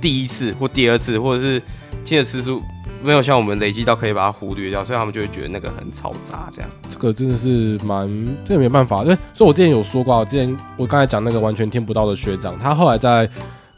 [0.00, 1.62] 第一次或第二次，或者是
[2.04, 2.60] 听的次数
[3.00, 6.68] 没有像我们累积到可以把它忽略掉，所以他们就会觉得那个很嘈杂这样。
[6.90, 8.08] 这个真的是蛮，
[8.44, 9.04] 这个没办法。
[9.04, 13.30] 对，所以我之前有说过啊，我之前我刚才讲那个完全听不到的学长，他后来在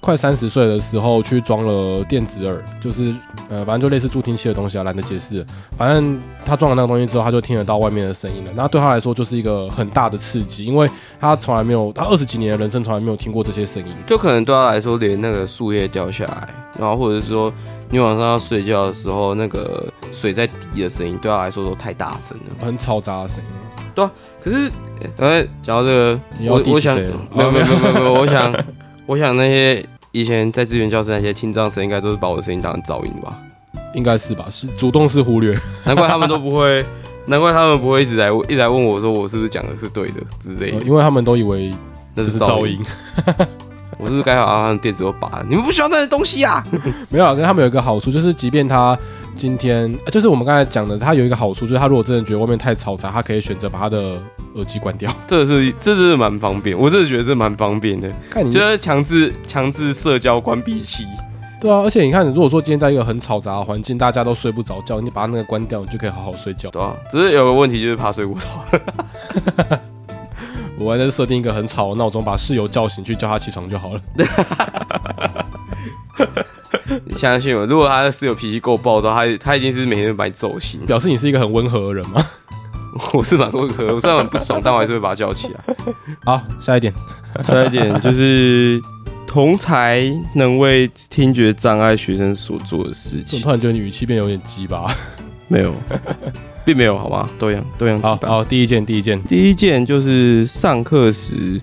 [0.03, 3.14] 快三十岁的时候去装了电子耳，就是
[3.48, 5.46] 呃，反正就类似助听器的东西啊，懒得解释。
[5.78, 8.50] 反正他装了那个东西之后，他就听得到外面的声音了。
[8.57, 10.90] 那对他来说就是一个很大的刺激，因为
[11.20, 13.94] 他从来没有，他二十几年的人生从来没有听过这些声音。
[14.05, 16.48] 就可能对他来说，连那个树叶掉下来，
[16.80, 17.53] 然后或者是说
[17.88, 22.66] 你晚上要睡觉的时候，那个水在滴的声音，对他来说都太大声了。
[22.66, 24.11] 很嘈杂的声音，对啊
[24.42, 24.68] 可是，
[25.18, 28.53] 呃，讲到这个，我我想没有没有没有没有，我想
[29.07, 33.36] 我想那些以前在资源教室那些听障生，应该都是把我的声音当成噪音吧？
[33.94, 34.46] 应该是吧？
[34.50, 35.59] 是主动是忽略。
[35.84, 36.84] 难怪他们都不会，
[37.26, 41.72] 难怪他们不会一直来一直来问我说我是不是讲的是对的之类的，呃因为他们都以为
[42.14, 42.80] 那是噪音。。
[44.03, 45.46] 我是不是该把他们电子都拔了？
[45.48, 46.62] 你们不需要那些东西呀、
[47.09, 48.98] 没有啊，跟他们有一个好处，就是即便他
[49.36, 54.16] 今天，呃就是我们刚才讲的，他有一个好处，就是他如果真的觉得外面太嘈杂，他可以选择把他的
[54.57, 55.11] 耳机关掉。
[55.26, 61.05] 这是这真的蛮方便，我真的觉得这蛮方便的，看你就是强制强制社交关闭器。
[61.61, 66.68] 对啊，而且你看，如果说今天在一个很嘈杂的环境，大家都睡不着觉，你把那个关掉，你就可以好好睡觉。
[66.70, 69.78] 对啊，只是有个问题就是怕睡过头。
[70.83, 74.01] 我还在设定一个很吵的闹钟，把室友叫醒，去叫他起床就好了。
[77.05, 80.85] 你相信我，如果他的室友脾气够暴躁，他他一定是每天都把你揍醒。
[80.85, 82.24] 表示你是一个很温和的人吗。
[83.14, 85.61] 我是蛮温和的，我虽然很不爽，但我还是会把他叫起来。
[86.26, 86.93] 好，下一点，
[87.47, 88.78] 下一点就是
[89.26, 90.05] 同才
[90.35, 94.95] 能为听觉障碍学生所做的事我情突，然觉得你语气变得有点鸡巴。
[95.49, 95.74] 没有，
[96.64, 97.28] 并没有，好吗？
[97.38, 97.98] 都一样，都一样。
[98.00, 101.60] 好好，第一件，第一件，第一件就是上课时，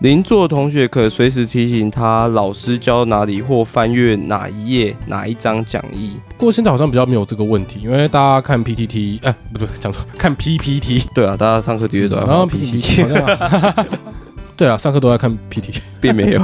[0.00, 6.16] 邻座同学可随时提醒他老师教哪里或翻阅哪一页、哪一张讲义。
[6.38, 12.38] 不过现在好像比较没有这个问题，因为大家看 PPT，哎、不对，讲错， 看 PPT，对啊，大家上课的确都在看
[12.80, 13.86] 像
[14.56, 15.80] 对啊，上课都在看 PPT。
[16.00, 16.42] 并没有。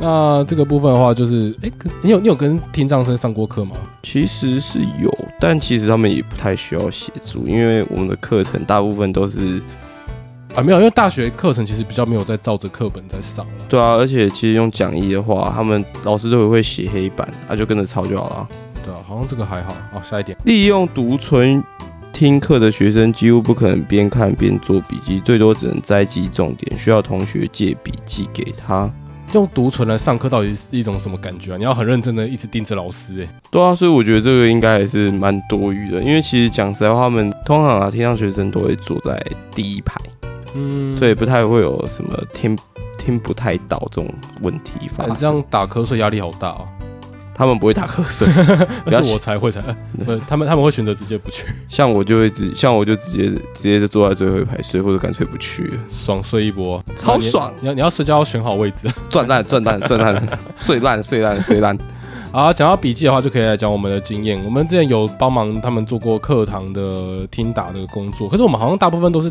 [0.00, 3.74] 那这个部分的话，就是，哎、可你有你有跟听障生上过课吗？
[4.02, 9.60] 其实是有，但其实他们也不太需要协助，因为我们的课程大部分都是
[10.54, 13.52] 啊，没有，因为大学课程其实比较没有在照着课本在上了。
[13.68, 18.48] 对啊，而且其实用讲义的话，他们老师都会写黑板，啊就跟着抄就好了。
[18.84, 19.74] 对啊，好像这个还好。
[19.92, 21.60] 好，下一点，利用独存
[22.12, 28.88] 听课的学生几乎不可能边看边做笔记，最多只能摘记重点，需要同学借笔记给他。
[29.32, 31.56] 用独存来上课到底是一种什么感觉啊？
[31.56, 39.22] 你要很认真的一直盯着老师、哎，对啊，所以我觉得这个应该还是蛮多余的，因为其实讲实在话，他们通常啊，听障学生都会坐在
[39.54, 40.00] 第一排，
[40.54, 42.58] 嗯，所以不太会有什么听
[42.96, 45.34] 听不太到这种问题发生，这生。
[45.34, 46.66] 样打瞌睡压力好大哦。
[47.38, 48.26] 他们不会打瞌睡，
[48.84, 49.60] 不要要是我才会才，
[50.06, 57.52] 呃，他们他们会选择直接不去，像我就会直，像我就直接直接就坐在最后一排睡，或者干脆不去，爽睡一波，超爽。
[57.60, 58.88] 你要你要睡觉要选好位置。
[59.08, 61.78] 赚烂赚烂赚 烂，睡烂睡烂睡烂。
[62.32, 64.42] 好，讲到笔记的话，就可以来讲我们的经验。
[64.44, 69.30] 我们之前有帮忙他们做过课堂的听打的工作，可是我们好像大部分都是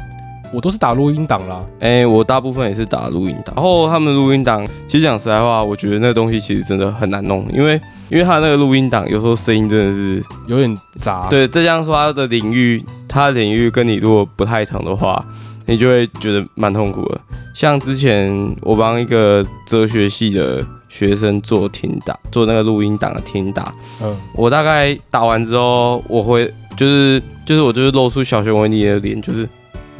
[0.53, 1.63] 我都是打录音档啦。
[1.79, 7.79] 哎、我大部分也是打录音档，然后他们录音档，其实讲实在话，我觉得那个东西其实真的很难弄，因为
[8.09, 15.23] 因为他那个录音档有时候声音真的是，有点杂，，对，这样说他的领域，他的领域跟你如果不太同的话，
[15.65, 17.19] 你就会觉得蛮痛苦的。
[17.53, 26.45] 像之前我帮一个哲学系的学生做听打，做那个录音档的听打，嗯，我大概打完之后，我会
[26.77, 29.49] 就是就是我就是露出小熊维尼的脸，就是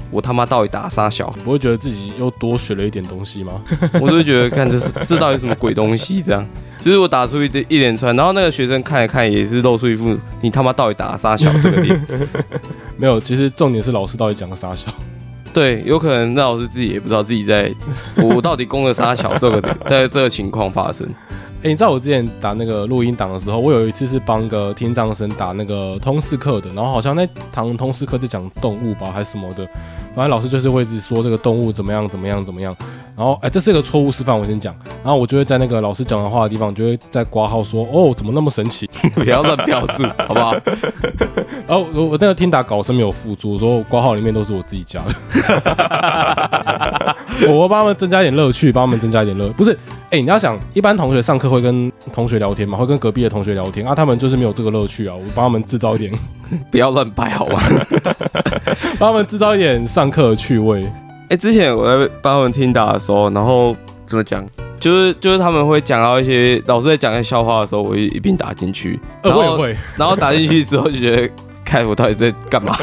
[0.09, 1.29] 我他妈到底打啥小？
[1.43, 3.61] 不会觉得自己又多学了一点东西吗？
[4.01, 6.45] 我就会觉得看这是这到底什么鬼东西这样。
[6.79, 12.07] 就是我打出一一连串，然后那个学生看一看，也是露出一副你他妈到底打啥小这个脸。
[12.95, 14.89] 没有，其实重点是老师到底讲了啥小。
[15.57, 17.73] 对，有可能那老师自己也不知道自己在
[18.17, 21.03] 我到底攻了啥桥这个在这个情况发生。
[21.63, 29.65] 哎、你知道我之前打那个录音档的时候，我有一次是帮个听障生打那个通识课的，然后好像那堂通识课在讲动物吧，还是什么的，
[30.15, 32.77] 反正老师就是会一直说这个动物怎么样怎么样怎么样，
[33.17, 40.53] 然后哎、这是一个错误示范，我先讲，然后我就会在那个老师讲的话的地方，就会在挂号说哦怎么那么神奇， 不要乱标注， 好不好？
[41.67, 45.15] 然后我我那个听打稿是没有附注，我说挂号里面都是我自己加的，
[47.49, 49.49] 我帮他们增加一点乐趣，帮他们增加一点乐。
[49.49, 49.77] 不是，
[50.09, 55.15] 哎、你要想，一般同学上课会跟同学聊天嘛，会跟隔壁的同学聊天啊，他们就是没有这个乐趣啊。
[55.15, 56.13] 我帮他们制造一点，
[56.71, 57.61] 不要乱掰好吗？
[58.99, 60.85] 帮他们制造一点上课的趣味。
[61.29, 63.75] 哎、之前我在帮他们听打的时候，然后
[64.07, 64.43] 怎么讲？
[64.79, 71.29] 就是就是他们会讲到一些老师在讲一些笑话的时候，我一一并打进去，呃，然后我也会， 然后打进去之后就觉得，
[71.65, 72.75] 看我到底在干嘛？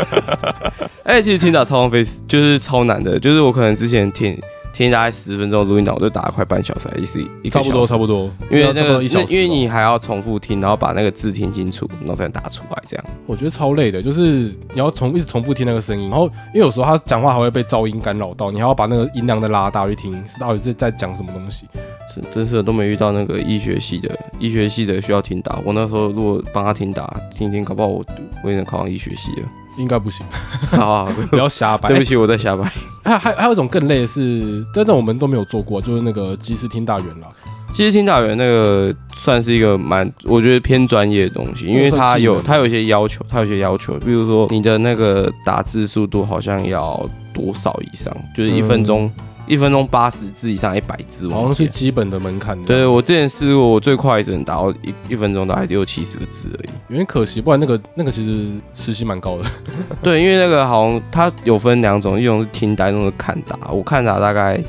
[1.04, 4.36] 哎、其实听打超浪费，就是超难的，就是我可能之前听
[4.74, 13.04] 听大概十分钟的录音档，我就打了快半小时，还是一差不多，差不多，因为那个因为你还要重复听，然后把那个字听清楚，然后才能打出来，这样。
[13.26, 21.66] 我觉得超累的，就是你要重一直重复听那个声音，然后因为有时候他讲话还会被噪音干扰到，你还要把那个音量再拉大去听，到底是在讲什么东西。
[22.06, 25.58] 是真是都没遇到那个医学系的，医学系的需要听打。
[25.64, 28.04] 我那时候如果帮他听打，听听，搞不好我
[28.44, 29.48] 我也能考上医学系了。
[29.76, 30.24] 应该不行，
[30.72, 31.88] 好啊， 不要瞎掰。
[31.88, 32.70] 对不起，我在瞎掰。
[33.04, 37.28] 还还还有一种更累的是，但是我们都没有做过，就是那个即时听大员啦。
[37.72, 49.10] 其实听大员那个算是一个蛮，我觉得偏专业的东西，因为它有它有一些要求，它有一些要求，比如说你的那个打字速度好像要多少以上，就是一分钟、
[49.46, 52.60] 一分钟八十字以上一百字，好像是基本的门槛。
[52.64, 56.68] 对，我之前试过，我最快只能达到一一分钟大概六七十个字而已。
[56.88, 59.44] 有点可惜，不然那个那个其实时薪蛮高的。
[60.02, 63.70] 对，因为那个好像它有分两种，一种是听打，一种是看打。
[63.70, 64.60] 我看打大概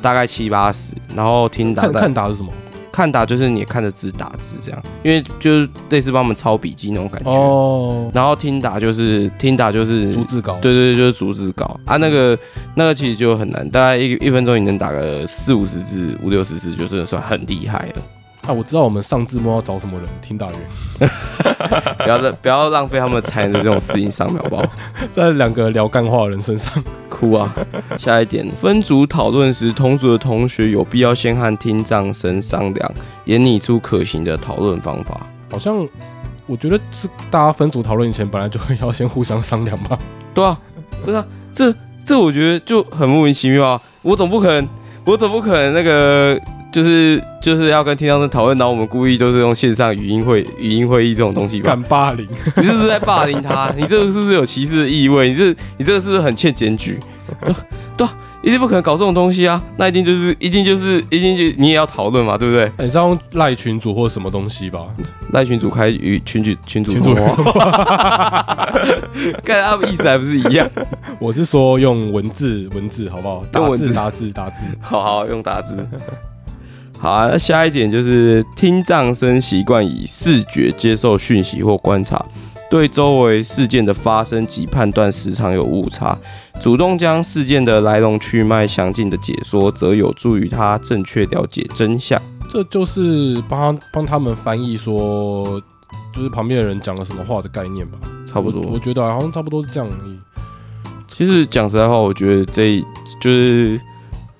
[0.00, 2.52] 大概七八十，然后听打看大看打是什么？
[2.94, 7.28] 看打就是你看着字打字这样，因为就是类似帮我们抄笔记那种感觉。
[7.28, 10.54] 哦，然后听打就是听打就是逐字稿。
[10.62, 12.38] 对对对，就是逐字稿啊，那个
[12.76, 18.02] 那个其实就很难，大概一一分钟你能打个四五十字、五六十字，就是算很厉害了。
[18.46, 20.58] 啊，我知道我们上字幕要找什么人听大员，
[21.98, 24.64] 不要不要浪费他们才能这种事情上面，好不好？
[25.14, 26.72] 在两个聊干话的人身上。
[27.08, 27.54] 哭啊！
[27.96, 32.92] 下一点，分组讨论时，同组的同学有必要先和听障生商量，
[33.26, 35.24] 研拟出可行的讨论方法。
[35.52, 35.86] 好像
[36.46, 39.96] 我觉得是大家分组讨论以前，本来就会要先互相商量吧。
[40.34, 40.58] 对啊，
[41.04, 41.24] 不是啊，
[41.54, 41.72] 这
[42.04, 43.80] 这我觉得就很莫名其妙啊！
[44.02, 44.68] 我总不可能，
[45.04, 46.36] 我总不可能那个
[46.74, 51.82] 就是就是要跟听障生讨论，然后我们故意就是用线上语音会语音会议这种东西吧敢？
[51.84, 52.26] 霸凌，
[52.58, 53.72] 你是不是在霸凌他？
[53.76, 55.30] 你这个是不是有歧视的意味？
[55.30, 56.98] 你这你这个是不是很欠检举？
[57.46, 57.54] 对
[57.96, 58.12] 对啊，
[58.42, 59.62] 一定不可能搞这种东西啊！
[59.76, 62.70] 那一定就是一定就是一定就你也要讨论嘛，对不对？
[62.84, 64.80] 你是要用赖群主或什么东西吧？
[65.30, 68.42] 赖群主开与群主群主群主通话，
[69.44, 70.68] 看他们意思还不是一样？
[71.20, 73.44] 我是说用文字文字好不好？
[73.52, 74.64] 打用文字字打字打字。
[74.80, 75.86] 好好用打字。
[76.98, 82.24] 好啊，那下一点就是听障生习惯以视觉接受讯息或观察，
[82.70, 86.18] 对周围事件的发生及判断时常有误差。
[86.60, 92.18] 主动将事件的来龙去脉详尽的解说，则有助于他正确了解真相。
[92.48, 95.60] 这就是帮他帮他们翻译说，
[96.14, 97.98] 就是旁边的人讲了什么话的概念吧。
[98.26, 100.18] 差不多我，我觉得好像差不多是这样而已。
[101.06, 102.82] 其实讲实在话，我觉得这
[103.20, 103.80] 就是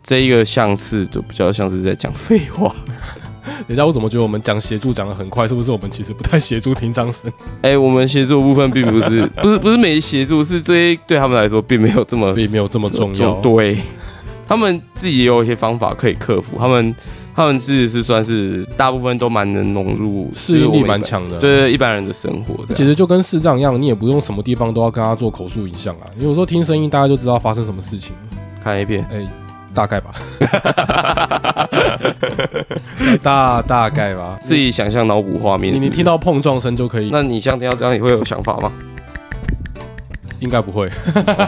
[0.05, 2.73] 这一个像是就比较像是在讲废话。
[3.67, 5.47] 人家我怎么觉得我们讲协助讲的很快？
[5.49, 7.31] 是不是我们其实不太协助听障生，
[7.63, 13.33] 哎、我们协助的部分并不是 不是不是没协助，是这些对他们来说并没有这么并没有这么重要？
[13.41, 13.79] 对，
[14.47, 16.95] 他们自己也有一些方法可以克服，他们
[17.37, 21.39] 他们自己是算是大部分都蛮能融入，适应力蛮强，的。
[21.39, 22.65] 对对一般人的生活。
[22.75, 26.09] 其实就跟视障一样，你也不用什么地方都要跟他做口述影像啊。
[26.19, 28.15] 有时候听声音，大家就知道发生什么事情，
[28.63, 29.27] 看一遍，哎、
[29.75, 30.13] 大概吧，
[33.23, 34.39] 大大概吧。
[34.41, 38.71] 自己想象脑补画面你听到碰撞声就可以，那你像听到这样，你会有想法吗？
[40.41, 40.91] 应该不会。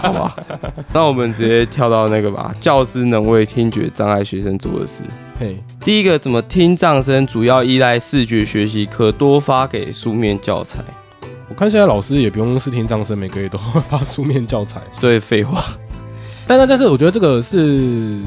[0.00, 0.36] 好吧，
[0.94, 5.02] 那我们直接跳到那个吧，教师能为听觉障碍学生做的事。
[5.38, 10.78] 嘿，第一个，怎么听障生主要依赖视觉学习，可多发给书面教材。
[11.48, 14.80] 我看现在老师也不用视听障生，每个月都会发书面教材。
[14.98, 15.62] 所以废话，
[16.46, 18.20] 但但但是我觉得这个是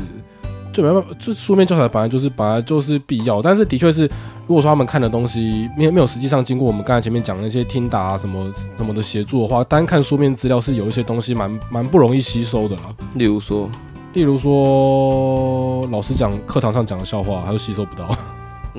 [0.74, 4.02] 就没办法，就书面教材本来就是本来就是必要，但是的确是，
[4.46, 12.94] 如果说他们看的东西没有没有实际上经过我们刚才前面讲的那些听打啊什么什么的协助的话，单看书面资料是有一些东西蛮蛮不容易吸收的啦。
[13.16, 13.70] 例如说，
[14.14, 18.10] 例如说老师讲课堂上讲的笑话，他就吸收不到。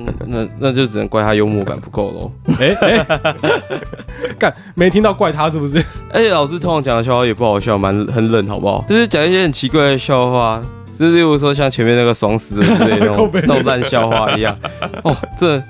[0.07, 2.31] 嗯，那那就只能怪他幽默感不够喽。
[2.59, 3.05] 哎哎，
[4.39, 5.83] 干没听到怪他是不是？
[6.11, 8.83] 而且老师通常讲的笑话也不好笑，蛮很冷，好不好？
[8.87, 10.61] 就是讲一些很奇怪的笑话，
[10.97, 14.57] 就是例如说像前面那个爽死的之类的那种 靠北那种烂笑话一样。
[15.03, 15.61] 哦，这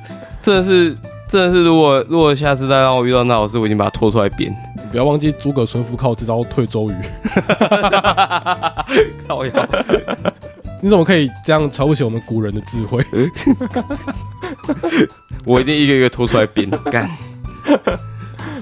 [0.42, 0.96] 真的是
[1.30, 4.54] 真的是，如果如果下次再让我遇到那老师，我已经把他拖出来扁。
[4.76, 6.96] 你不要忘记诸葛村夫靠这招退周瑜。
[9.28, 9.52] 靠腰。
[10.82, 13.04] 你怎么可以这样瞧不起我们古人的智慧？
[15.46, 17.10] 我一定一个一个拖出来编 干。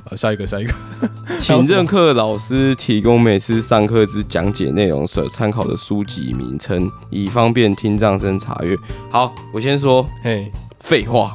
[0.10, 0.74] 好，下一个，下一个。
[1.40, 8.76] 请任课老师提供每次上课之讲解内容所参考的书籍名称，以方便听障生查阅。
[9.10, 11.34] 好，我先说，嘿，废话。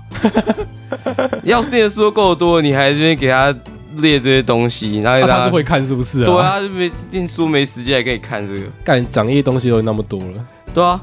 [1.44, 3.54] 要是念的书够多，你还这边给他
[3.96, 6.26] 列这些东西，然后他他是会看是不是啊？
[6.26, 11.00] 对，啊，就没念书没时间还给你看这个，干讲义东西都那么多了，对啊。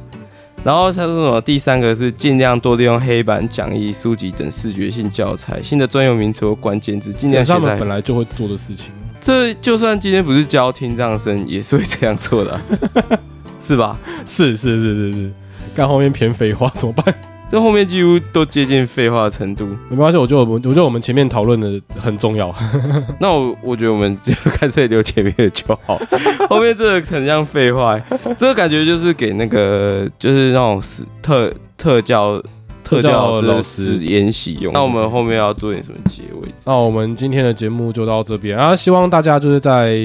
[0.63, 1.41] 然后他说什么？
[1.41, 8.91] 第三个是尽量多利用黑板、讲义、书籍等视觉性教材，新的专有名词或关键字尽量写在本来就会做的事情。
[9.19, 12.61] 这就算今天不是教听障生，也是会这样做的啊、
[13.59, 13.97] 是吧？
[14.26, 15.32] 是是是是是，
[15.74, 17.15] 干后面偏废话怎么办？
[17.52, 19.68] 这后面几乎都接近废话的程度。
[19.89, 22.56] 没关系，我觉得我们我觉得我们前面讨论的很重要。
[23.20, 25.99] 那我我觉得我们就干脆留前面的就好，
[26.49, 27.99] 后面这个很像废话，
[28.38, 32.41] 这个感觉就是给那个就是那种是特特教
[32.86, 34.72] 特教老老师师研习用。
[34.72, 36.47] 那我们后面要做点什么结尾？
[36.66, 39.99] 那我们今天的节目就到这边啊，希望大家就是在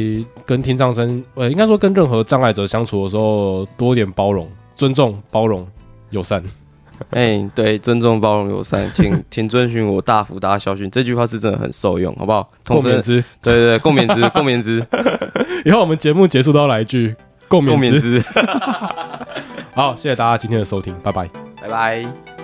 [0.45, 5.65] 跟听障生，呃，应该说跟任何障碍者相处的时候，多一点包容、尊重、包容、
[6.11, 6.43] 友善。
[7.11, 12.49] 哎、对，尊重、包容、友善，请请遵循我大福大校训，这句话是真的很受用，好不好？
[12.65, 13.23] 共勉之。
[13.43, 14.85] 对对对，共勉之，共勉之，
[15.65, 17.15] 以后我们节目结束都要来一句
[17.49, 17.99] 共共勉。
[17.99, 18.23] 之，
[19.75, 21.29] 好，谢谢大家今天的收听，拜拜。
[21.61, 22.36] 拜拜。